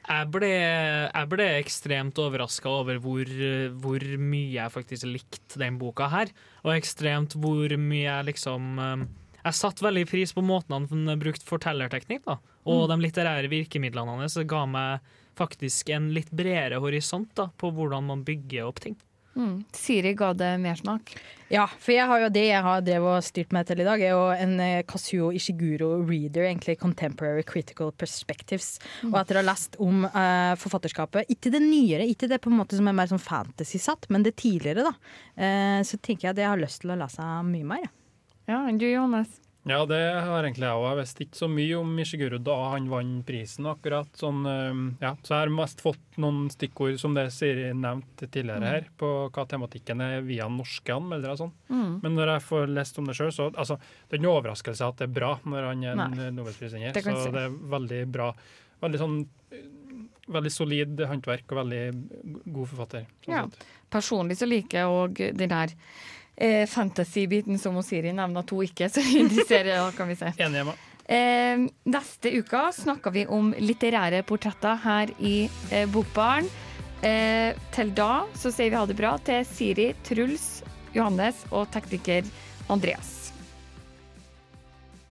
Jeg 0.02 0.28
ble, 0.34 0.48
jeg 0.50 1.28
ble 1.30 1.44
ekstremt 1.60 2.18
overraska 2.18 2.66
over 2.68 2.98
hvor, 2.98 3.28
hvor 3.84 4.02
mye 4.18 4.48
jeg 4.56 4.72
faktisk 4.74 5.06
likte 5.06 5.60
den 5.62 5.76
boka 5.78 6.08
her. 6.10 6.32
Og 6.66 6.74
ekstremt 6.74 7.36
hvor 7.38 7.70
mye 7.78 8.06
jeg 8.08 8.26
liksom 8.32 8.78
eh, 8.82 9.04
Jeg 9.44 9.58
satte 9.58 9.82
veldig 9.86 10.04
pris 10.10 10.32
på 10.34 10.42
måten 10.46 10.86
han 10.90 11.18
brukte 11.22 11.46
fortellerteknikk 11.46 12.26
da. 12.26 12.38
Og 12.66 12.84
Mm. 12.84 12.90
de 12.92 13.06
litterære 13.08 13.48
virkemidlene 13.50 14.18
hans 14.20 14.36
ga 14.46 14.66
meg 14.66 15.00
faktisk 15.38 15.88
en 15.90 16.10
litt 16.14 16.30
bredere 16.30 16.78
horisont 16.78 17.30
da, 17.34 17.48
på 17.58 17.72
hvordan 17.74 18.04
man 18.06 18.22
bygger 18.24 18.68
opp 18.68 18.78
ting. 18.80 18.96
Mm. 19.36 19.62
Siri 19.72 20.12
ga 20.18 20.32
det 20.36 20.50
mersmak. 20.60 21.14
Ja, 21.52 21.66
for 21.68 21.92
jeg 21.92 22.08
har 22.08 22.22
jo 22.22 22.28
det 22.32 22.44
jeg 22.46 22.64
har 22.64 22.84
drevet 22.84 23.18
og 23.18 23.24
styrt 23.26 23.52
meg 23.52 23.66
til 23.68 23.82
i 23.82 23.86
dag, 23.86 24.00
er 24.00 24.14
jo 24.14 24.28
en 24.32 24.54
Kasuo 24.88 25.12
Kazuo 25.12 25.30
Ishiguro 25.36 25.90
reader, 26.08 26.46
egentlig 26.48 26.78
Contemporary 26.80 27.42
Critical 27.42 27.92
Perspectives. 27.92 28.78
Mm. 29.02 29.12
Og 29.12 29.18
etter 29.20 29.36
å 29.36 29.42
ha 29.42 29.48
lest 29.50 29.76
om 29.82 30.06
uh, 30.06 30.54
forfatterskapet, 30.60 31.28
ikke 31.32 31.52
det 31.52 31.62
nyere, 31.64 32.08
ikke 32.08 32.30
det 32.32 32.40
på 32.42 32.52
en 32.52 32.58
måte 32.62 32.78
som 32.78 32.88
er 32.88 32.96
mer 32.96 33.10
sånn 33.10 33.22
fantasy-satt, 33.22 34.08
men 34.12 34.24
det 34.26 34.36
tidligere, 34.40 34.88
da, 34.90 34.96
Uh, 35.32 35.80
så 35.86 35.96
tenker 35.96 36.26
jeg 36.26 36.34
at 36.34 36.40
jeg 36.42 36.50
har 36.50 36.60
lyst 36.60 36.82
til 36.82 36.92
å 36.92 36.96
lese 37.00 37.24
mye 37.46 37.64
mer. 37.64 37.86
Ja, 38.50 38.58
du, 38.68 38.84
Johannes? 38.84 39.38
Ja, 39.64 39.84
det 39.86 39.98
har 40.26 40.42
egentlig 40.42 40.66
jeg 40.66 40.74
òg. 40.74 40.88
Jeg 40.90 40.98
visste 40.98 41.22
ikke 41.22 41.38
så 41.38 41.46
mye 41.48 41.76
om 41.78 41.90
Ishiguro 42.02 42.38
da 42.42 42.56
han 42.72 42.88
vant 42.90 43.20
prisen, 43.28 43.68
akkurat. 43.70 44.08
Sånn, 44.18 44.40
ja. 45.00 45.12
Så 45.22 45.36
jeg 45.36 45.44
har 45.44 45.52
mest 45.54 45.80
fått 45.84 46.18
noen 46.18 46.48
stikkord, 46.50 46.98
som 46.98 47.14
det 47.14 47.28
Siri 47.30 47.68
nevnte 47.72 48.26
tidligere 48.26 48.58
Mm. 48.58 48.66
her, 48.72 48.88
på 48.98 49.30
hva 49.30 49.44
tematikken 49.46 50.00
er 50.02 50.20
via 50.26 50.48
norske 50.48 50.90
anmeldere 50.90 51.30
og 51.36 51.38
sånn. 51.38 51.52
Mm. 51.70 52.00
Men 52.02 52.14
når 52.16 52.26
jeg 52.34 52.42
får 52.48 52.66
lest 52.74 52.98
om 52.98 53.04
det 53.06 53.14
sjøl, 53.14 53.30
så 53.30 53.50
altså, 53.54 53.78
det 54.08 54.18
er 54.18 54.22
ingen 54.22 54.34
overraskelse 54.34 54.88
at 54.88 54.96
det 54.96 55.08
er 55.08 55.14
bra 55.20 55.38
når 55.46 55.62
han 55.68 55.84
er 55.84 56.26
en 56.28 56.34
nobelprisvinner. 56.36 56.92
Så 56.92 57.22
si. 57.22 57.30
det 57.30 57.44
er 57.46 57.50
veldig 57.50 58.02
bra. 58.10 58.32
Veldig 58.82 58.98
sånn 58.98 59.28
Veldig 60.32 60.52
solid 60.54 61.00
håndverk 61.10 61.50
og 61.50 61.58
veldig 61.58 62.52
god 62.54 62.68
forfatter. 62.70 63.06
sånn 63.26 63.34
Ja. 63.34 63.48
Personlig 63.90 64.36
så 64.38 64.46
liker 64.48 64.78
jeg 64.78 64.86
òg 64.86 65.36
den 65.36 65.50
her 65.50 65.68
eh, 66.36 66.66
fantasy-biten 66.66 67.58
som 67.58 67.78
Siri 67.82 68.12
nevner 68.12 68.46
hun 68.50 68.64
ikke 68.66 68.88
så 68.92 69.04
interesserer 69.04 69.74
i, 69.76 69.92
kan 69.96 70.10
vi 70.10 70.18
se. 70.18 70.32
Enig, 70.38 70.64
Emma. 70.64 70.76
Eh, 71.12 71.64
neste 71.90 72.30
uke 72.38 72.66
snakker 72.76 73.14
vi 73.14 73.26
om 73.26 73.50
litterære 73.58 74.22
portretter 74.26 74.78
her 74.84 75.14
i 75.18 75.48
eh, 75.70 75.88
Bokbaren. 75.90 76.48
Eh, 77.02 77.58
til 77.74 77.90
da 77.98 78.24
så 78.38 78.52
sier 78.54 78.70
vi 78.70 78.78
ha 78.78 78.86
det 78.86 78.98
bra 78.98 79.16
til 79.26 79.42
Siri, 79.48 79.90
Truls, 80.06 80.62
Johannes 80.94 81.42
og 81.50 81.66
tekniker 81.74 82.28
Andreas. 82.70 83.21